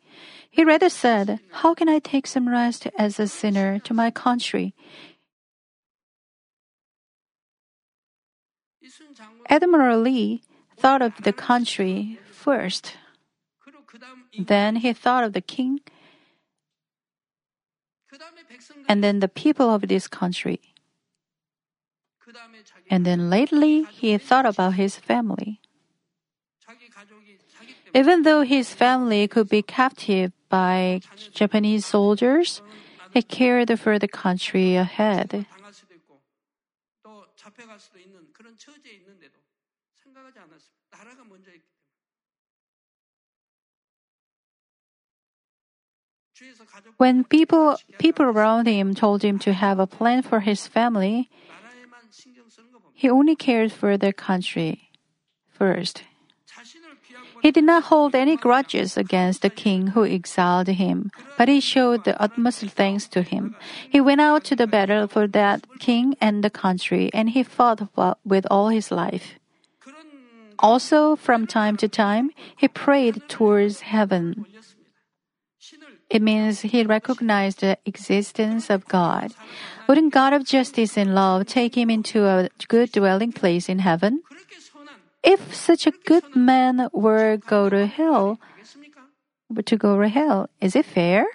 He 0.49 0.63
rather 0.63 0.89
said, 0.89 1.39
How 1.61 1.73
can 1.73 1.87
I 1.87 1.99
take 1.99 2.25
some 2.25 2.49
rest 2.49 2.87
as 2.97 3.19
a 3.19 3.27
sinner 3.27 3.79
to 3.79 3.93
my 3.93 4.09
country? 4.09 4.73
Admiral 9.49 9.99
Lee 10.01 10.41
thought 10.77 11.01
of 11.01 11.13
the 11.23 11.33
country 11.33 12.19
first. 12.31 12.97
Then 14.37 14.77
he 14.77 14.93
thought 14.93 15.23
of 15.23 15.33
the 15.33 15.41
king, 15.41 15.81
and 18.87 19.03
then 19.03 19.19
the 19.19 19.27
people 19.27 19.73
of 19.73 19.87
this 19.87 20.07
country. 20.07 20.59
And 22.89 23.05
then 23.05 23.29
lately, 23.29 23.83
he 23.83 24.17
thought 24.17 24.45
about 24.45 24.75
his 24.75 24.95
family. 24.97 25.59
Even 27.93 28.21
though 28.21 28.41
his 28.41 28.73
family 28.73 29.27
could 29.27 29.49
be 29.49 29.61
captive 29.61 30.31
by 30.49 31.01
Japanese 31.33 31.85
soldiers, 31.85 32.61
he 33.11 33.21
cared 33.21 33.79
for 33.79 33.97
the 33.97 34.07
country 34.07 34.75
ahead. 34.75 35.45
주위에서 46.34 46.64
가족 46.66 46.94
When 46.98 47.24
people, 47.24 47.76
people 47.98 48.26
around 48.26 48.66
him 48.68 48.94
told 48.94 49.24
him 49.24 49.38
to 49.40 49.52
have 49.52 49.78
a 49.80 49.86
plan 49.86 50.22
for 50.22 50.40
his 50.40 50.66
family, 50.68 51.28
나라에만 51.48 52.10
신경 52.10 52.48
쓰는 52.48 52.72
거 52.72 52.78
봅니다. 52.80 52.92
he 52.96 53.08
only 53.08 53.36
cared 53.36 53.72
for 53.72 53.96
the 53.96 54.12
country 54.12 54.90
first. 55.48 56.02
자신을 56.46 56.98
비하고 57.00 57.40
He 57.42 57.52
did 57.52 57.64
not 57.64 57.84
hold 57.92 58.14
any 58.16 58.36
grudges 58.36 58.96
against 58.98 59.42
the 59.42 59.50
king 59.50 59.92
who 59.94 60.04
exiled 60.04 60.68
him, 60.68 61.10
but 61.38 61.48
he 61.48 61.60
showed 61.60 62.02
the 62.04 62.16
utmost 62.20 62.66
thanks 62.74 63.06
to 63.10 63.22
him. 63.22 63.54
He 63.88 64.00
went 64.00 64.20
out 64.20 64.42
to 64.44 64.56
the 64.56 64.66
battle 64.66 65.06
for 65.06 65.28
that 65.28 65.62
king 65.78 66.16
and 66.20 66.42
the 66.42 66.50
country, 66.50 67.10
and 67.14 67.30
he 67.30 67.42
fought 67.44 67.88
wa- 67.96 68.14
with 68.24 68.46
all 68.50 68.68
his 68.70 68.90
life. 68.90 69.37
Also, 70.59 71.15
from 71.15 71.47
time 71.47 71.77
to 71.77 71.87
time, 71.87 72.31
he 72.55 72.67
prayed 72.67 73.23
towards 73.29 73.81
heaven. 73.81 74.45
It 76.09 76.21
means 76.21 76.61
he 76.61 76.83
recognized 76.83 77.61
the 77.61 77.77
existence 77.85 78.69
of 78.69 78.87
God. 78.87 79.31
Wouldn't 79.87 80.13
God 80.13 80.33
of 80.33 80.43
justice 80.43 80.97
and 80.97 81.15
love 81.15 81.47
take 81.47 81.77
him 81.77 81.89
into 81.89 82.25
a 82.25 82.49
good 82.67 82.91
dwelling 82.91 83.31
place 83.31 83.69
in 83.69 83.79
heaven? 83.79 84.21
If 85.23 85.53
such 85.53 85.87
a 85.87 85.93
good 86.05 86.35
man 86.35 86.89
were 86.93 87.37
go 87.37 87.69
to 87.69 87.85
hell, 87.85 88.39
to 89.65 89.77
go 89.77 90.01
to 90.01 90.07
hell, 90.07 90.49
is 90.59 90.75
it 90.75 90.85
fair? 90.85 91.25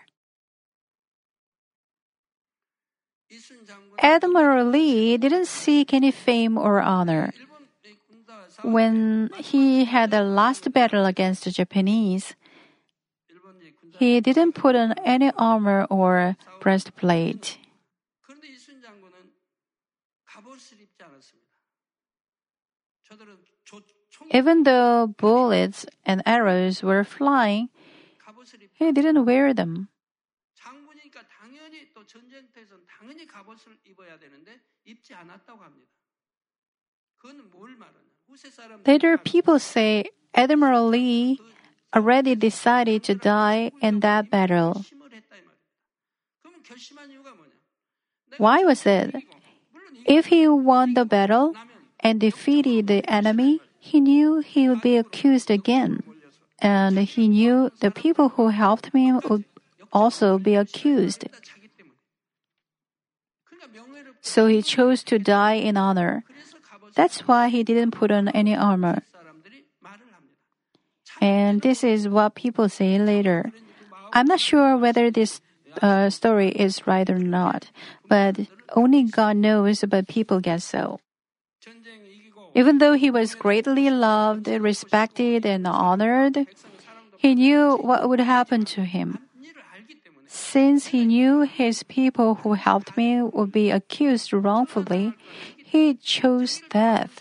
Admiral 3.99 4.67
Lee 4.67 5.17
didn't 5.17 5.47
seek 5.47 5.93
any 5.95 6.11
fame 6.11 6.59
or 6.59 6.81
honor 6.81 7.33
일본 8.64 8.64
이 8.64 8.64
군사 8.64 8.64
싸움 8.64 8.74
When 8.74 9.30
he 9.36 9.86
had 9.86 10.12
the 10.12 10.24
last 10.24 10.72
battle 10.72 11.06
against 11.06 11.44
the 11.44 11.52
Japanese, 11.52 12.36
일본 13.28 13.62
이 13.62 13.72
군사 13.72 13.98
he 14.00 14.22
didn't 14.22 14.54
put 14.54 14.76
on 14.76 14.94
any 15.06 15.32
armor 15.38 15.86
or 15.90 16.36
breastplate. 16.62 17.60
그런데 18.22 18.48
이순 18.48 18.82
장군은 18.82 19.34
갑옷을 20.26 20.80
입지 20.82 21.04
않았습니다. 21.04 21.50
저들은 23.04 23.38
조, 23.66 23.82
총 24.10 24.28
Even 24.32 24.64
though 24.64 25.08
bullets 25.18 25.86
and 26.06 26.24
arrows 26.26 26.84
were 26.84 27.04
flying, 27.04 27.70
갑옷을 28.20 28.64
입 28.64 28.72
he 28.80 28.92
didn't 28.92 29.26
wear 29.28 29.54
them. 29.54 29.88
장군이니까 30.54 31.28
당연히 31.28 31.92
또 31.94 32.06
전쟁터에서는 32.06 32.86
당연히 32.86 33.26
갑옷을 33.26 33.78
입어야 33.86 34.18
되는데 34.20 34.60
입지 34.86 35.14
않았다고 35.14 35.64
합니다. 35.64 35.92
Later, 38.87 39.19
people 39.19 39.59
say 39.59 40.11
Admiral 40.35 40.89
Lee 40.89 41.41
already 41.95 42.35
decided 42.35 43.05
to 43.05 43.15
die 43.15 43.71
in 43.81 44.01
that 44.01 44.31
battle. 44.31 44.85
Why 48.39 48.65
was 48.65 48.85
it? 48.87 49.15
If 50.05 50.27
he 50.27 50.49
won 50.49 50.95
the 50.95 51.05
battle 51.05 51.55
and 52.01 52.21
defeated 52.21 52.89
the 52.89 53.09
enemy, 53.09 53.61
he 53.79 54.01
knew 54.01 54.41
he 54.41 54.69
would 54.69 54.83
be 54.83 54.97
accused 54.97 55.51
again. 55.51 56.03
And 56.59 56.99
he 56.99 57.29
knew 57.29 57.71
the 57.81 57.91
people 57.91 58.31
who 58.31 58.49
helped 58.49 58.93
him 58.93 59.21
would 59.29 59.45
also 59.93 60.39
be 60.39 60.55
accused. 60.55 61.25
So 64.21 64.47
he 64.47 64.63
chose 64.63 65.05
to 65.05 65.19
die 65.19 65.55
in 65.55 65.77
honor. 65.77 66.25
That's 66.95 67.27
why 67.27 67.49
he 67.49 67.63
didn't 67.63 67.93
put 67.93 68.11
on 68.11 68.29
any 68.29 68.55
armor. 68.55 69.03
And 71.21 71.63
this 71.63 71.85
is 71.85 72.09
what 72.09 72.35
people 72.35 72.69
say 72.69 72.99
later. 72.99 73.53
I'm 74.13 74.27
not 74.27 74.41
sure 74.41 74.77
whether 74.77 75.11
this 75.11 75.41
uh, 75.83 76.11
story 76.11 76.49
is 76.51 76.87
right 76.87 77.09
or 77.09 77.19
not, 77.19 77.71
but 78.09 78.39
only 78.75 79.05
God 79.05 79.37
knows, 79.37 79.85
but 79.89 80.07
people 80.07 80.41
guess 80.41 80.65
so. 80.65 81.01
Even 82.55 82.79
though 82.79 82.93
he 82.93 83.11
was 83.11 83.35
greatly 83.35 83.91
loved, 83.91 84.47
respected, 84.47 85.45
and 85.45 85.67
honored, 85.67 86.47
he 87.19 87.35
knew 87.35 87.77
what 87.77 88.09
would 88.09 88.21
happen 88.21 88.65
to 88.77 88.85
him. 88.85 89.19
Since 90.27 90.87
he 90.87 91.05
knew 91.05 91.43
his 91.43 91.83
people 91.83 92.37
who 92.37 92.55
helped 92.55 92.97
me 92.97 93.23
would 93.23 93.51
be 93.51 93.71
accused 93.71 94.33
wrongfully, 94.33 95.15
he 95.75 95.95
chose 95.95 96.63
death. 96.71 97.19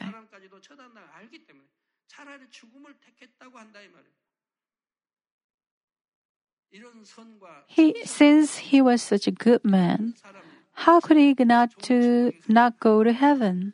He, 7.65 7.95
since 8.05 8.69
he 8.69 8.79
was 8.79 9.01
such 9.01 9.25
a 9.25 9.31
good 9.33 9.65
man, 9.65 10.13
how 10.85 11.01
could 11.01 11.17
he 11.17 11.33
not 11.39 11.73
to 11.89 12.33
not 12.47 12.79
go 12.79 13.03
to 13.03 13.11
heaven? 13.11 13.73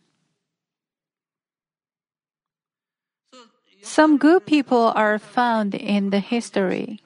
Some 3.84 4.18
good 4.18 4.46
people 4.46 4.94
are 4.96 5.20
found 5.20 5.76
in 5.76 6.10
the 6.10 6.24
history. 6.24 7.04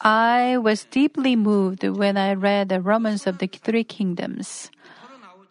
I 0.00 0.56
was 0.56 0.84
deeply 0.88 1.36
moved 1.36 1.84
when 1.84 2.16
I 2.16 2.32
read 2.32 2.68
the 2.68 2.80
Romance 2.80 3.26
of 3.26 3.38
the 3.38 3.48
Three 3.48 3.84
Kingdoms. 3.84 4.70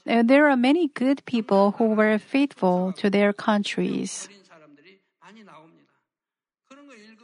Uh, 0.08 0.24
there 0.24 0.48
are 0.50 0.56
many 0.56 0.88
good 0.88 1.24
people 1.26 1.76
who 1.78 1.91
were 1.91 2.17
faithful 2.17 2.93
to 2.93 3.10
their 3.10 3.34
countries. 3.34 4.30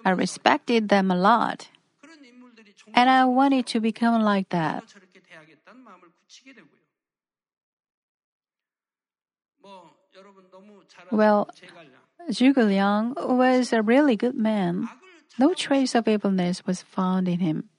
I 0.06 0.10
respected 0.12 0.90
them 0.90 1.10
a 1.10 1.16
lot. 1.16 1.70
And 2.94 3.10
I 3.10 3.26
wanted 3.26 3.66
to 3.68 3.80
become 3.80 4.22
like 4.22 4.50
that. 4.50 4.84
Well, 11.12 11.50
Zhuge 12.30 12.58
Liang 12.58 13.16
was 13.18 13.74
a 13.74 13.82
really 13.82 14.16
good 14.16 14.36
man. 14.36 14.90
No 15.40 15.54
trace 15.54 15.96
of 15.96 16.08
evilness 16.08 16.66
was 16.66 16.82
found 16.82 17.28
in 17.28 17.40
him. 17.40 17.70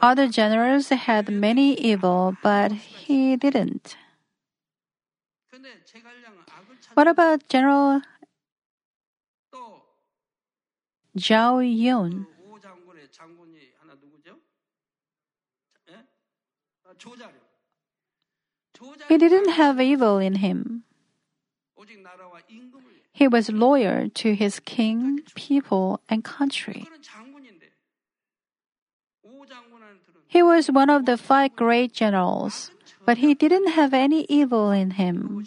Other 0.00 0.28
generals 0.28 0.88
had 0.88 1.28
many 1.28 1.74
evil, 1.74 2.36
but 2.42 2.72
he 2.72 3.36
didn't. 3.36 3.96
What 6.94 7.06
about 7.06 7.48
General 7.48 8.02
Zhao 11.18 11.60
Yun? 11.60 12.26
He 19.08 19.18
didn't 19.18 19.50
have 19.50 19.80
evil 19.80 20.18
in 20.18 20.36
him. 20.36 20.84
He 23.12 23.28
was 23.28 23.50
loyal 23.50 24.08
to 24.08 24.34
his 24.34 24.60
king, 24.60 25.20
people, 25.34 26.00
and 26.08 26.24
country. 26.24 26.88
He 30.30 30.46
was 30.46 30.70
one 30.70 30.88
of 30.88 31.06
the 31.10 31.18
five 31.18 31.56
great 31.58 31.92
generals, 31.92 32.70
but 33.04 33.18
he 33.18 33.34
didn't 33.34 33.74
have 33.74 33.92
any 33.92 34.26
evil 34.30 34.70
in 34.70 34.94
him. 34.94 35.42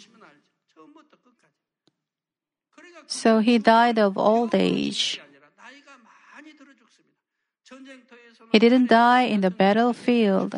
So 3.08 3.38
he 3.38 3.56
died 3.56 3.98
of 3.98 4.18
old 4.18 4.54
age. 4.54 5.20
He 8.52 8.58
didn't 8.58 8.92
die 8.92 9.22
in 9.22 9.40
the 9.40 9.50
battlefield. 9.50 10.52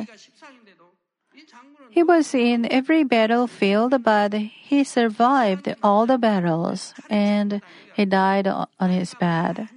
He 1.90 2.02
was 2.02 2.34
in 2.34 2.66
every 2.66 3.04
battlefield, 3.04 4.02
but 4.02 4.34
he 4.34 4.82
survived 4.82 5.72
all 5.82 6.04
the 6.04 6.18
battles 6.18 6.94
and 7.08 7.62
he 7.94 8.04
died 8.04 8.46
on 8.50 8.90
his 8.90 9.14
bed. 9.14 9.70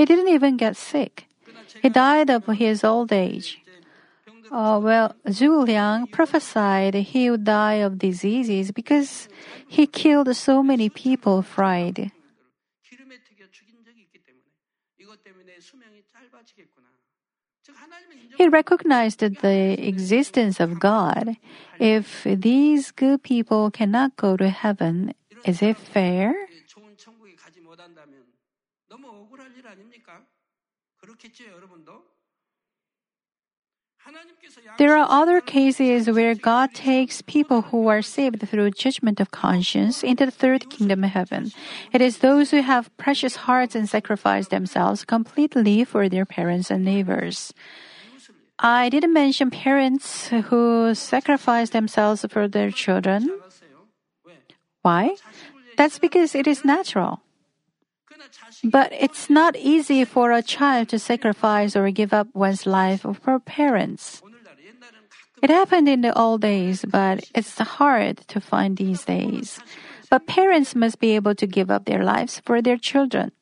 He 0.00 0.06
didn't 0.06 0.32
even 0.32 0.56
get 0.56 0.78
sick. 0.78 1.28
He 1.82 1.90
died 1.90 2.30
of 2.30 2.46
his 2.46 2.82
old 2.82 3.12
age. 3.12 3.60
Uh, 4.50 4.80
well, 4.82 5.14
Zhuge 5.28 5.66
Liang 5.66 6.06
prophesied 6.06 6.94
he 6.94 7.28
would 7.28 7.44
die 7.44 7.84
of 7.84 7.98
diseases 7.98 8.72
because 8.72 9.28
he 9.68 9.86
killed 9.86 10.34
so 10.34 10.62
many 10.62 10.88
people 10.88 11.42
fried. 11.42 12.10
He 18.38 18.48
recognized 18.48 19.20
the 19.20 19.76
existence 19.86 20.60
of 20.60 20.80
God. 20.80 21.36
If 21.78 22.24
these 22.24 22.90
good 22.90 23.22
people 23.22 23.70
cannot 23.70 24.16
go 24.16 24.38
to 24.38 24.48
heaven, 24.48 25.12
is 25.44 25.60
it 25.60 25.76
fair? 25.76 26.48
There 34.78 34.96
are 34.96 35.06
other 35.08 35.40
cases 35.40 36.08
where 36.08 36.34
God 36.34 36.72
takes 36.72 37.22
people 37.22 37.62
who 37.68 37.88
are 37.88 38.02
saved 38.02 38.40
through 38.48 38.70
judgment 38.72 39.20
of 39.20 39.30
conscience 39.30 40.02
into 40.02 40.24
the 40.24 40.32
third 40.32 40.70
kingdom 40.70 41.04
of 41.04 41.10
heaven. 41.10 41.52
It 41.92 42.00
is 42.00 42.18
those 42.18 42.50
who 42.50 42.62
have 42.62 42.94
precious 42.96 43.44
hearts 43.44 43.74
and 43.74 43.88
sacrifice 43.88 44.48
themselves 44.48 45.04
completely 45.04 45.84
for 45.84 46.08
their 46.08 46.24
parents 46.24 46.70
and 46.70 46.84
neighbors. 46.84 47.52
I 48.58 48.88
didn't 48.88 49.12
mention 49.12 49.50
parents 49.50 50.28
who 50.28 50.94
sacrifice 50.94 51.70
themselves 51.70 52.24
for 52.28 52.48
their 52.48 52.70
children. 52.70 53.28
Why? 54.82 55.16
That's 55.76 55.98
because 55.98 56.34
it 56.34 56.46
is 56.46 56.64
natural. 56.64 57.20
But 58.64 58.92
it's 58.92 59.30
not 59.30 59.56
easy 59.56 60.04
for 60.04 60.32
a 60.32 60.42
child 60.42 60.88
to 60.90 60.98
sacrifice 60.98 61.76
or 61.76 61.90
give 61.90 62.12
up 62.12 62.28
one's 62.34 62.66
life 62.66 63.06
for 63.22 63.38
parents. 63.38 64.22
It 65.42 65.50
happened 65.50 65.88
in 65.88 66.02
the 66.02 66.16
old 66.18 66.42
days, 66.42 66.84
but 66.86 67.24
it's 67.34 67.58
hard 67.58 68.18
to 68.28 68.40
find 68.40 68.76
these 68.76 69.04
days. 69.04 69.58
But 70.10 70.26
parents 70.26 70.74
must 70.74 70.98
be 70.98 71.14
able 71.16 71.34
to 71.36 71.46
give 71.46 71.70
up 71.70 71.86
their 71.86 72.04
lives 72.04 72.42
for 72.44 72.60
their 72.60 72.76
children. 72.76 73.32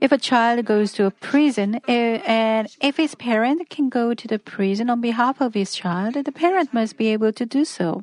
If 0.00 0.12
a 0.12 0.18
child 0.18 0.66
goes 0.66 0.92
to 0.94 1.06
a 1.06 1.10
prison 1.10 1.80
eh, 1.88 2.20
and 2.26 2.68
if 2.82 2.98
his 2.98 3.14
parent 3.14 3.70
can 3.70 3.88
go 3.88 4.12
to 4.12 4.28
the 4.28 4.38
prison 4.38 4.90
on 4.90 5.00
behalf 5.00 5.40
of 5.40 5.54
his 5.54 5.72
child, 5.74 6.14
the 6.14 6.32
parent 6.32 6.74
must 6.74 6.98
be 6.98 7.08
able 7.08 7.32
to 7.32 7.46
do 7.46 7.64
so. 7.64 8.02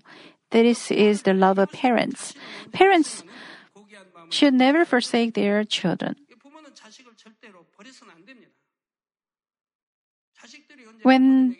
This 0.49 0.89
is 0.89 1.21
the 1.21 1.33
love 1.33 1.59
of 1.59 1.71
parents. 1.71 2.33
Parents 2.71 3.23
should 4.31 4.53
never 4.53 4.85
forsake 4.85 5.33
their 5.33 5.63
children. 5.63 6.15
When 11.03 11.55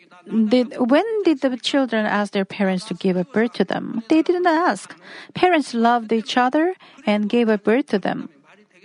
did, 0.48 0.74
when 0.78 1.04
did 1.24 1.40
the 1.40 1.56
children 1.56 2.06
ask 2.06 2.32
their 2.32 2.44
parents 2.44 2.84
to 2.86 2.94
give 2.94 3.16
a 3.16 3.24
birth 3.24 3.54
to 3.54 3.64
them? 3.64 4.02
They 4.08 4.22
didn't 4.22 4.46
ask. 4.46 4.94
Parents 5.34 5.74
loved 5.74 6.12
each 6.12 6.36
other 6.36 6.74
and 7.06 7.28
gave 7.28 7.48
a 7.48 7.58
birth 7.58 7.86
to 7.88 7.98
them. 7.98 8.28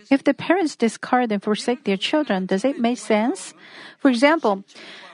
If 0.10 0.24
the 0.24 0.34
parents 0.34 0.76
discard 0.76 1.32
and 1.32 1.44
forsake 1.44 1.84
their 1.84 1.98
children, 1.98 2.46
does 2.46 2.64
it 2.64 2.80
make 2.80 2.98
sense? 2.98 3.54
For 4.00 4.10
example, 4.10 4.64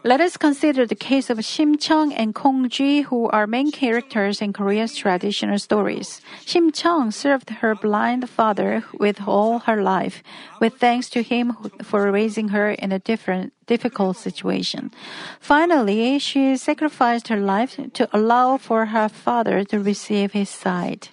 let 0.03 0.19
us 0.19 0.35
consider 0.35 0.85
the 0.85 0.95
case 0.95 1.29
of 1.29 1.37
Shim 1.39 1.79
Chung 1.79 2.13
and 2.13 2.35
Kong 2.35 2.67
Ji, 2.67 3.01
who 3.01 3.29
are 3.29 3.47
main 3.47 3.71
characters 3.71 4.41
in 4.41 4.51
Korea's 4.51 4.95
traditional 4.95 5.57
stories. 5.57 6.21
Shim 6.45 6.75
Chung 6.75 7.09
served 7.09 7.49
her 7.49 7.73
blind 7.73 8.29
father 8.29 8.83
with 8.99 9.25
all 9.25 9.59
her 9.59 9.81
life, 9.81 10.21
with 10.59 10.75
thanks 10.75 11.09
to 11.11 11.23
him 11.23 11.55
for 11.81 12.11
raising 12.11 12.49
her 12.49 12.71
in 12.71 12.91
a 12.91 12.99
different, 12.99 13.53
difficult 13.65 14.17
situation. 14.17 14.91
Finally, 15.39 16.19
she 16.19 16.57
sacrificed 16.57 17.29
her 17.29 17.39
life 17.39 17.79
to 17.93 18.07
allow 18.11 18.57
for 18.57 18.87
her 18.87 19.07
father 19.07 19.63
to 19.63 19.79
receive 19.79 20.33
his 20.33 20.49
sight. 20.49 21.12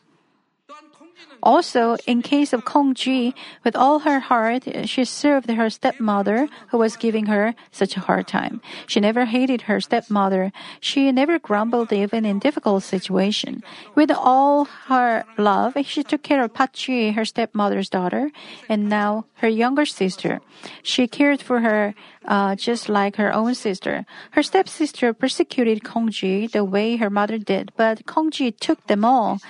Also, 1.42 1.96
in 2.07 2.22
case 2.22 2.53
of 2.53 2.64
Kong 2.64 2.94
Ji, 2.94 3.35
with 3.64 3.76
all 3.76 4.00
her 4.00 4.20
heart, 4.20 4.64
she 4.88 5.05
served 5.05 5.50
her 5.50 5.70
stepmother, 5.70 6.48
who 6.68 6.79
was 6.79 6.96
giving 6.96 7.26
her 7.26 7.55
such 7.70 7.96
a 7.96 8.00
hard 8.00 8.26
time. 8.26 8.61
She 8.87 9.00
never 9.00 9.24
hated 9.24 9.62
her 9.62 9.81
stepmother. 9.81 10.53
She 10.81 11.11
never 11.12 11.38
grumbled 11.38 11.92
even 11.92 12.24
in 12.24 12.38
difficult 12.38 12.83
situation. 12.83 13.62
With 13.94 14.11
all 14.11 14.64
her 14.87 15.24
love, 15.38 15.76
she 15.85 16.03
took 16.03 16.22
care 16.22 16.44
of 16.44 16.53
Pachi, 16.53 17.14
her 17.14 17.24
stepmother's 17.24 17.88
daughter, 17.88 18.31
and 18.68 18.88
now 18.88 19.24
her 19.37 19.48
younger 19.48 19.87
sister. 19.87 20.40
She 20.83 21.09
cared 21.09 21.40
for 21.40 21.61
her 21.61 21.94
uh, 22.24 22.55
just 22.55 22.88
like 22.88 23.16
her 23.16 23.33
own 23.33 23.55
sister. 23.55 24.05
Her 24.33 24.42
stepsister 24.42 25.12
persecuted 25.12 25.83
Kongji 25.83 26.50
the 26.50 26.64
way 26.64 26.96
her 26.96 27.11
mother 27.11 27.38
did, 27.38 27.72
but 27.76 28.07
Kongji 28.07 28.57
took 28.59 28.87
them 28.87 29.05
all, 29.05 29.40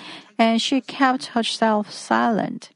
and 0.40 0.56
she 0.56 0.80
kept 0.80 1.36
herself 1.36 1.92
silent. 1.92 2.70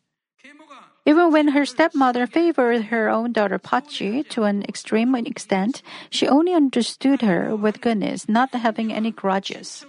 Even 1.06 1.32
when 1.32 1.48
her 1.56 1.64
stepmother 1.64 2.26
favored 2.26 2.92
her 2.92 3.08
own 3.08 3.32
daughter 3.32 3.58
Pachi 3.58 4.28
to 4.28 4.44
an 4.44 4.62
extreme 4.68 5.14
extent, 5.14 5.82
she 6.10 6.28
only 6.28 6.52
understood 6.52 7.22
her 7.22 7.56
with 7.56 7.80
goodness, 7.80 8.28
not 8.28 8.54
having 8.54 8.92
any 8.92 9.10
grudges. 9.10 9.84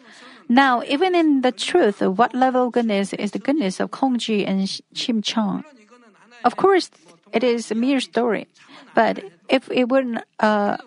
Now, 0.47 0.83
even 0.83 1.15
in 1.15 1.41
the 1.41 1.51
truth, 1.51 2.01
what 2.01 2.33
level 2.33 2.67
of 2.67 2.73
goodness 2.73 3.11
is 3.13 3.31
the 3.31 3.39
goodness 3.39 3.79
of 3.79 3.91
Kongji 3.91 4.47
and 4.47 4.67
Shim 4.93 5.23
Chong? 5.23 5.63
Of 6.43 6.55
course, 6.55 6.91
it 7.33 7.43
is 7.43 7.71
a 7.71 7.75
mere 7.75 7.99
story. 7.99 8.47
But 8.93 9.23
if 9.49 9.69
it 9.71 9.89
were 9.89 10.23
uh, 10.39 10.77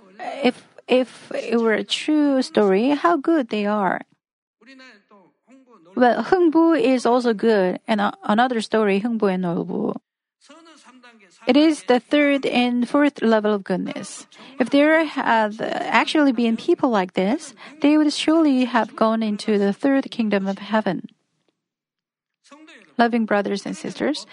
if 0.44 0.64
if 0.88 1.33
it 1.35 1.61
were 1.61 1.74
a 1.74 1.85
true 1.85 2.40
story, 2.40 2.90
how 2.90 3.16
good 3.16 3.48
they 3.48 3.66
are. 3.66 4.01
Well, 5.98 6.22
Hungbu 6.22 6.78
is 6.78 7.04
also 7.04 7.34
good, 7.34 7.80
and 7.88 8.00
uh, 8.00 8.12
another 8.22 8.61
story, 8.61 9.00
Hungbu 9.00 9.34
and 9.34 9.42
Norbu. 9.42 9.96
It 11.44 11.56
is 11.56 11.82
the 11.90 11.98
third 11.98 12.46
and 12.46 12.88
fourth 12.88 13.20
level 13.20 13.52
of 13.52 13.64
goodness. 13.64 14.28
If 14.61 14.70
there 14.70 15.04
had 15.04 15.61
actually 15.61 16.30
been 16.30 16.56
people 16.56 16.88
like 16.88 17.14
this, 17.14 17.52
they 17.82 17.98
would 17.98 18.12
surely 18.12 18.64
have 18.64 18.94
gone 18.94 19.24
into 19.24 19.58
the 19.58 19.72
third 19.72 20.08
kingdom 20.12 20.46
of 20.46 20.58
heaven. 20.58 21.08
Loving 22.96 23.26
brothers 23.26 23.66
and 23.66 23.76
sisters, 23.76 24.24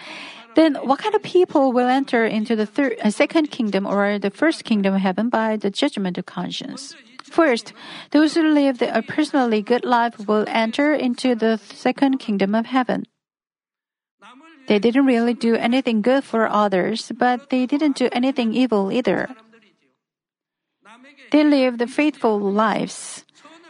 then 0.54 0.76
what 0.86 1.00
kind 1.00 1.16
of 1.16 1.22
people 1.24 1.72
will 1.72 1.88
enter 1.88 2.24
into 2.24 2.54
the 2.54 2.66
third, 2.66 2.94
uh, 3.02 3.10
second 3.10 3.50
kingdom 3.50 3.86
or 3.86 4.20
the 4.20 4.30
first 4.30 4.62
kingdom 4.62 4.94
of 4.94 5.00
heaven 5.00 5.30
by 5.30 5.56
the 5.56 5.70
judgment 5.70 6.16
of 6.16 6.26
conscience? 6.26 6.94
First, 7.30 7.72
those 8.10 8.34
who 8.34 8.42
lived 8.42 8.82
a 8.82 9.02
personally 9.02 9.62
good 9.62 9.84
life 9.84 10.26
will 10.26 10.44
enter 10.48 10.94
into 10.94 11.34
the 11.34 11.58
second 11.58 12.18
kingdom 12.18 12.54
of 12.54 12.66
heaven. 12.66 13.06
They 14.66 14.78
didn't 14.78 15.06
really 15.06 15.34
do 15.34 15.54
anything 15.54 16.02
good 16.02 16.24
for 16.24 16.48
others, 16.48 17.12
but 17.14 17.50
they 17.50 17.66
didn't 17.66 17.96
do 17.96 18.08
anything 18.12 18.54
evil 18.54 18.90
either. 18.90 19.28
They 21.30 21.44
lived 21.44 21.82
faithful 21.90 22.38
lives. 22.38 23.24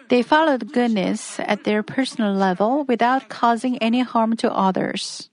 They 0.08 0.22
followed 0.22 0.72
goodness 0.72 1.40
at 1.40 1.64
their 1.64 1.82
personal 1.82 2.32
level 2.32 2.84
without 2.84 3.28
causing 3.28 3.76
any 3.78 4.00
harm 4.00 4.36
to 4.36 4.52
others. 4.52 5.28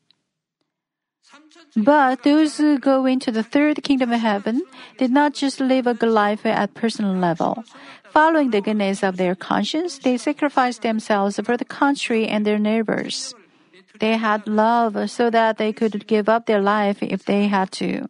But 1.76 2.24
those 2.24 2.58
who 2.58 2.78
go 2.78 3.06
into 3.06 3.32
the 3.32 3.44
third 3.44 3.84
kingdom 3.84 4.12
of 4.12 4.20
heaven 4.20 4.62
did 4.98 5.12
not 5.12 5.34
just 5.34 5.60
live 5.60 5.88
a 5.88 5.94
good 5.94 6.12
life 6.12 6.46
at 6.46 6.74
personal 6.74 7.16
level. 7.16 7.64
Following 8.14 8.52
the 8.52 8.62
goodness 8.62 9.02
of 9.02 9.18
their 9.18 9.34
conscience, 9.34 9.98
they 9.98 10.18
sacrificed 10.18 10.84
themselves 10.84 11.40
for 11.44 11.58
the 11.58 11.66
country 11.66 12.28
and 12.28 12.46
their 12.46 12.60
neighbors. 12.60 13.34
They 14.00 14.18
had 14.18 14.48
love 14.48 15.10
so 15.10 15.32
that 15.32 15.58
they 15.58 15.74
could 15.74 16.06
give 16.06 16.30
up 16.30 16.46
their 16.46 16.62
life 16.62 17.02
if 17.02 17.26
they 17.26 17.48
had 17.48 17.72
to. 17.82 18.06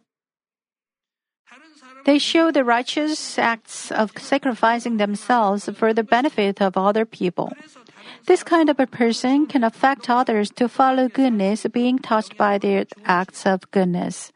They 2.04 2.18
show 2.18 2.52
the 2.52 2.64
righteous 2.64 3.38
acts 3.38 3.90
of 3.90 4.12
sacrificing 4.18 4.98
themselves 4.98 5.70
for 5.72 5.94
the 5.94 6.04
benefit 6.04 6.60
of 6.60 6.76
other 6.76 7.06
people. 7.06 7.50
This 8.26 8.44
kind 8.44 8.68
of 8.68 8.78
a 8.78 8.86
person 8.86 9.46
can 9.46 9.64
affect 9.64 10.10
others 10.10 10.50
to 10.60 10.68
follow 10.68 11.08
goodness, 11.08 11.64
being 11.72 11.98
touched 11.98 12.36
by 12.36 12.58
their 12.58 12.84
acts 13.06 13.46
of 13.46 13.70
goodness. 13.70 14.32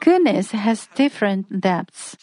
Goodness 0.00 0.50
has 0.50 0.88
different 0.94 1.60
depths. 1.60 2.16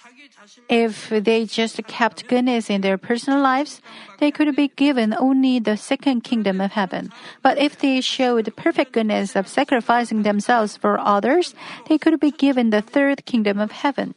If 0.70 1.10
they 1.10 1.46
just 1.46 1.84
kept 1.88 2.28
goodness 2.28 2.70
in 2.70 2.82
their 2.82 2.98
personal 2.98 3.42
lives, 3.42 3.82
they 4.20 4.32
could 4.32 4.56
be 4.56 4.70
given 4.70 5.14
only 5.14 5.60
the 5.60 5.78
second 5.78 6.22
kingdom 6.22 6.62
of 6.62 6.72
heaven. 6.72 7.12
But 7.42 7.58
if 7.58 7.78
they 7.78 8.02
showed 8.02 8.56
perfect 8.56 8.94
goodness 8.94 9.36
of 9.36 9.48
sacrificing 9.48 10.24
themselves 10.24 10.78
for 10.78 11.00
others, 11.00 11.56
they 11.88 11.98
could 11.98 12.20
be 12.20 12.32
given 12.32 12.70
the 12.70 12.82
third 12.82 13.26
kingdom 13.26 13.60
of 13.60 13.72
heaven. 13.72 14.16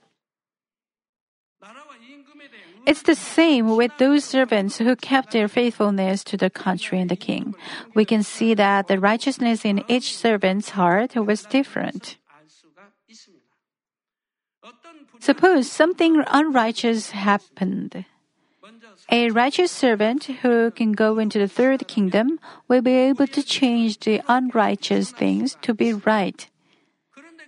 It's 2.86 3.02
the 3.02 3.16
same 3.16 3.74
with 3.74 3.90
those 3.98 4.24
servants 4.24 4.78
who 4.78 4.94
kept 4.94 5.32
their 5.32 5.48
faithfulness 5.48 6.22
to 6.22 6.36
the 6.36 6.50
country 6.50 7.00
and 7.00 7.10
the 7.10 7.16
king. 7.16 7.56
We 7.94 8.04
can 8.04 8.22
see 8.22 8.54
that 8.54 8.86
the 8.86 9.00
righteousness 9.00 9.64
in 9.64 9.82
each 9.88 10.16
servant's 10.16 10.70
heart 10.70 11.16
was 11.16 11.42
different. 11.42 12.16
Suppose 15.20 15.70
something 15.70 16.22
unrighteous 16.26 17.10
happened. 17.10 18.04
A 19.10 19.30
righteous 19.30 19.70
servant 19.70 20.24
who 20.42 20.70
can 20.70 20.92
go 20.92 21.18
into 21.18 21.38
the 21.38 21.48
third 21.48 21.86
kingdom 21.86 22.40
will 22.68 22.82
be 22.82 22.94
able 22.94 23.26
to 23.28 23.42
change 23.42 24.00
the 24.00 24.20
unrighteous 24.26 25.12
things 25.12 25.56
to 25.62 25.74
be 25.74 25.92
right. 25.92 26.48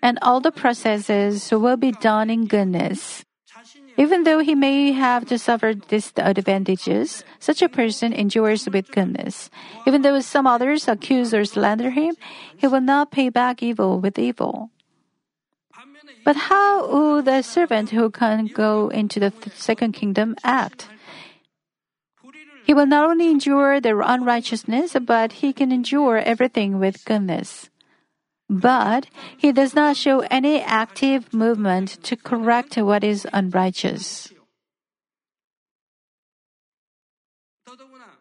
And 0.01 0.19
all 0.23 0.41
the 0.41 0.53
processes 0.53 1.51
will 1.51 1.77
be 1.77 1.91
done 1.91 2.31
in 2.31 2.47
goodness. 2.47 3.25
Even 3.97 4.23
though 4.23 4.39
he 4.39 4.55
may 4.55 4.93
have 4.93 5.27
to 5.27 5.39
suffer 5.39 5.75
disadvantages, 5.75 7.25
such 7.41 7.63
a 7.63 7.69
person 7.69 8.13
endures 8.13 8.69
with 8.71 8.93
goodness. 8.93 9.51
Even 9.87 10.03
though 10.03 10.21
some 10.21 10.47
others 10.47 10.87
accuse 10.87 11.35
or 11.35 11.45
slander 11.45 11.91
him, 11.91 12.15
he 12.57 12.69
will 12.69 12.81
not 12.81 13.11
pay 13.11 13.29
back 13.29 13.61
evil 13.61 13.99
with 13.99 14.17
evil. 14.17 14.71
But 16.29 16.53
how 16.53 16.87
will 16.87 17.23
the 17.23 17.41
servant 17.41 17.89
who 17.89 18.11
can 18.11 18.49
go 18.53 18.91
into 18.91 19.19
the 19.19 19.33
second 19.55 19.93
kingdom 19.93 20.37
act? 20.45 20.87
He 22.67 22.75
will 22.75 22.85
not 22.85 23.09
only 23.09 23.31
endure 23.31 23.81
the 23.81 23.99
unrighteousness, 23.99 24.95
but 25.07 25.41
he 25.41 25.55
can 25.55 25.73
endure 25.73 26.19
everything 26.19 26.79
with 26.79 27.03
goodness. 27.07 27.71
But 28.51 29.07
he 29.39 29.53
does 29.53 29.75
not 29.75 29.97
show 29.97 30.21
any 30.29 30.61
active 30.61 31.33
movement 31.33 31.97
to 32.05 32.15
correct 32.15 32.77
what 32.77 33.03
is 33.03 33.27
unrighteous. 33.33 34.29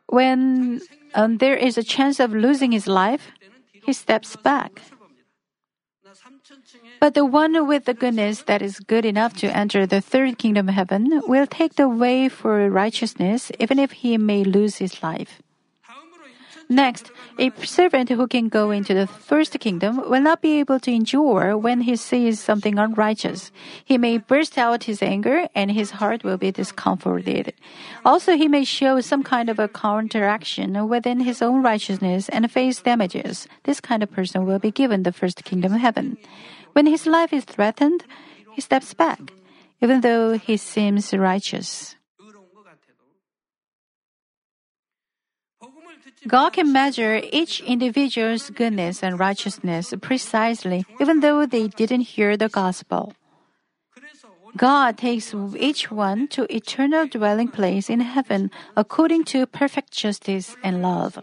When 0.07 0.79
um, 1.13 1.39
there 1.39 1.57
is 1.57 1.77
a 1.77 1.83
chance 1.83 2.21
of 2.21 2.31
losing 2.31 2.71
his 2.71 2.87
life, 2.87 3.31
he 3.83 3.91
steps 3.91 4.37
back. 4.37 4.79
But 6.99 7.13
the 7.13 7.25
one 7.25 7.67
with 7.67 7.85
the 7.85 7.93
goodness 7.93 8.43
that 8.43 8.61
is 8.61 8.79
good 8.79 9.05
enough 9.05 9.33
to 9.37 9.55
enter 9.55 9.85
the 9.85 10.01
third 10.01 10.37
kingdom 10.37 10.69
of 10.69 10.75
heaven 10.75 11.21
will 11.27 11.47
take 11.47 11.75
the 11.75 11.89
way 11.89 12.29
for 12.29 12.69
righteousness 12.69 13.51
even 13.59 13.77
if 13.79 13.91
he 13.91 14.17
may 14.17 14.43
lose 14.43 14.77
his 14.77 15.03
life. 15.03 15.41
Next, 16.69 17.11
a 17.39 17.49
servant 17.63 18.09
who 18.09 18.27
can 18.27 18.49
go 18.49 18.71
into 18.71 18.93
the 18.93 19.07
first 19.07 19.57
kingdom 19.57 20.03
will 20.09 20.19
not 20.19 20.41
be 20.41 20.59
able 20.59 20.81
to 20.81 20.91
endure 20.91 21.57
when 21.57 21.79
he 21.81 21.95
sees 21.95 22.41
something 22.41 22.77
unrighteous. 22.77 23.53
He 23.85 23.97
may 23.97 24.17
burst 24.17 24.57
out 24.57 24.83
his 24.83 25.01
anger 25.01 25.47
and 25.55 25.71
his 25.71 25.91
heart 25.91 26.25
will 26.25 26.35
be 26.35 26.51
discomforted. 26.51 27.53
Also, 28.03 28.35
he 28.35 28.49
may 28.49 28.65
show 28.65 28.99
some 28.99 29.23
kind 29.23 29.49
of 29.49 29.59
a 29.59 29.69
counteraction 29.69 30.89
within 30.89 31.21
his 31.21 31.41
own 31.41 31.63
righteousness 31.63 32.27
and 32.27 32.51
face 32.51 32.81
damages. 32.81 33.47
This 33.63 33.79
kind 33.79 34.03
of 34.03 34.11
person 34.11 34.45
will 34.45 34.59
be 34.59 34.71
given 34.71 35.03
the 35.03 35.13
first 35.13 35.45
kingdom 35.45 35.73
of 35.73 35.79
heaven. 35.79 36.17
When 36.77 36.85
his 36.85 37.07
life 37.07 37.33
is 37.33 37.43
threatened, 37.43 38.05
he 38.53 38.61
steps 38.61 38.93
back, 38.93 39.33
even 39.81 40.01
though 40.01 40.37
he 40.37 40.57
seems 40.57 41.11
righteous. 41.11 41.95
God 46.27 46.53
can 46.53 46.71
measure 46.71 47.19
each 47.33 47.61
individual's 47.61 48.51
goodness 48.51 49.01
and 49.01 49.17
righteousness 49.17 49.91
precisely, 50.01 50.85
even 51.01 51.21
though 51.21 51.47
they 51.47 51.67
didn't 51.67 52.13
hear 52.13 52.37
the 52.37 52.47
gospel. 52.47 53.13
God 54.55 54.99
takes 54.99 55.33
each 55.57 55.89
one 55.89 56.27
to 56.27 56.45
eternal 56.55 57.07
dwelling 57.07 57.47
place 57.47 57.89
in 57.89 58.01
heaven 58.01 58.51
according 58.75 59.23
to 59.33 59.47
perfect 59.47 59.93
justice 59.93 60.55
and 60.63 60.83
love. 60.83 61.17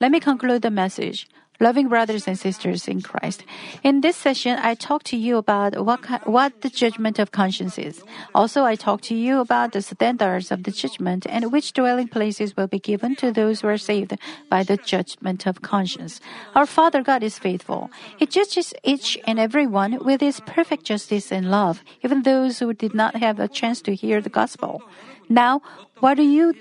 Let 0.00 0.10
me 0.10 0.18
conclude 0.18 0.62
the 0.62 0.74
message 0.74 1.28
loving 1.62 1.88
brothers 1.88 2.26
and 2.26 2.36
sisters 2.36 2.88
in 2.88 3.00
Christ. 3.00 3.44
In 3.84 4.00
this 4.00 4.16
session, 4.16 4.58
I 4.58 4.74
talked 4.74 5.06
to 5.06 5.16
you 5.16 5.36
about 5.36 5.78
what, 5.86 6.26
what 6.26 6.60
the 6.60 6.68
judgment 6.68 7.20
of 7.20 7.30
conscience 7.30 7.78
is. 7.78 8.02
Also, 8.34 8.64
I 8.64 8.74
talked 8.74 9.04
to 9.04 9.14
you 9.14 9.38
about 9.38 9.72
the 9.72 9.80
standards 9.80 10.50
of 10.50 10.64
the 10.64 10.72
judgment 10.72 11.24
and 11.30 11.52
which 11.52 11.72
dwelling 11.72 12.08
places 12.08 12.56
will 12.56 12.66
be 12.66 12.80
given 12.80 13.14
to 13.16 13.30
those 13.30 13.60
who 13.60 13.68
are 13.68 13.78
saved 13.78 14.18
by 14.50 14.64
the 14.64 14.76
judgment 14.76 15.46
of 15.46 15.62
conscience. 15.62 16.20
Our 16.56 16.66
Father 16.66 17.02
God 17.02 17.22
is 17.22 17.38
faithful. 17.38 17.90
He 18.18 18.26
judges 18.26 18.74
each 18.82 19.16
and 19.24 19.38
every 19.38 19.68
one 19.68 20.04
with 20.04 20.20
His 20.20 20.40
perfect 20.40 20.82
justice 20.84 21.30
and 21.30 21.48
love, 21.48 21.84
even 22.02 22.22
those 22.22 22.58
who 22.58 22.74
did 22.74 22.92
not 22.92 23.14
have 23.16 23.38
a 23.38 23.46
chance 23.46 23.80
to 23.82 23.94
hear 23.94 24.20
the 24.20 24.28
gospel. 24.28 24.82
Now, 25.28 25.62
what 26.00 26.14
do 26.14 26.24
you 26.24 26.54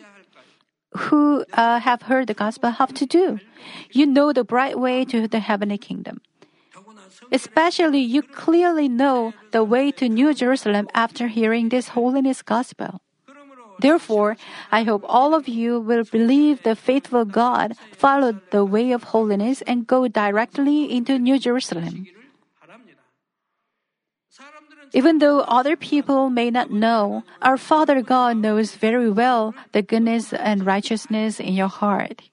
who 0.94 1.46
uh, 1.54 1.80
have 1.80 2.04
heard 2.04 2.28
the 2.28 2.34
gospel 2.34 2.72
have 2.72 2.94
to 2.96 3.06
do. 3.06 3.40
You 3.92 4.06
know 4.06 4.34
the 4.34 4.44
bright 4.44 4.80
way 4.80 5.06
to 5.06 5.28
the 5.28 5.40
heavenly 5.40 5.78
kingdom. 5.78 6.22
Especially, 7.32 8.00
you 8.00 8.22
clearly 8.22 8.90
know 8.90 9.34
the 9.52 9.64
way 9.64 9.92
to 9.92 10.10
New 10.10 10.34
Jerusalem 10.34 10.88
after 10.94 11.28
hearing 11.28 11.70
this 11.70 11.90
holiness 11.90 12.42
gospel. 12.42 13.02
Therefore, 13.80 14.38
I 14.72 14.84
hope 14.84 15.04
all 15.08 15.34
of 15.34 15.48
you 15.48 15.80
will 15.80 16.04
believe 16.04 16.64
the 16.64 16.76
faithful 16.76 17.26
God, 17.26 17.74
follow 17.92 18.40
the 18.52 18.64
way 18.64 18.92
of 18.92 19.04
holiness, 19.04 19.62
and 19.64 19.88
go 19.88 20.08
directly 20.08 20.92
into 20.92 21.18
New 21.18 21.40
Jerusalem. 21.40 22.06
Even 24.94 25.20
though 25.20 25.42
other 25.42 25.76
people 25.76 26.30
may 26.30 26.52
not 26.52 26.72
know, 26.72 27.24
our 27.42 27.58
Father 27.58 28.02
God 28.02 28.38
knows 28.38 28.76
very 28.76 29.10
well 29.10 29.56
the 29.72 29.82
goodness 29.82 30.34
and 30.34 30.66
righteousness 30.66 31.40
in 31.40 31.54
your 31.54 31.70
heart. 31.70 32.30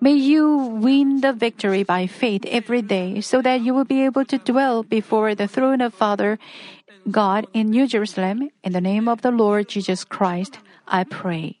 May 0.00 0.12
you 0.12 0.56
win 0.56 1.20
the 1.20 1.32
victory 1.32 1.82
by 1.82 2.06
faith 2.06 2.44
every 2.46 2.82
day 2.82 3.20
so 3.20 3.40
that 3.42 3.60
you 3.60 3.74
will 3.74 3.84
be 3.84 4.04
able 4.04 4.24
to 4.24 4.38
dwell 4.38 4.82
before 4.82 5.34
the 5.34 5.48
throne 5.48 5.80
of 5.80 5.94
Father 5.94 6.38
God 7.10 7.46
in 7.52 7.70
New 7.70 7.86
Jerusalem. 7.86 8.50
In 8.64 8.72
the 8.72 8.80
name 8.80 9.08
of 9.08 9.22
the 9.22 9.30
Lord 9.30 9.68
Jesus 9.68 10.04
Christ, 10.04 10.58
I 10.88 11.04
pray. 11.04 11.60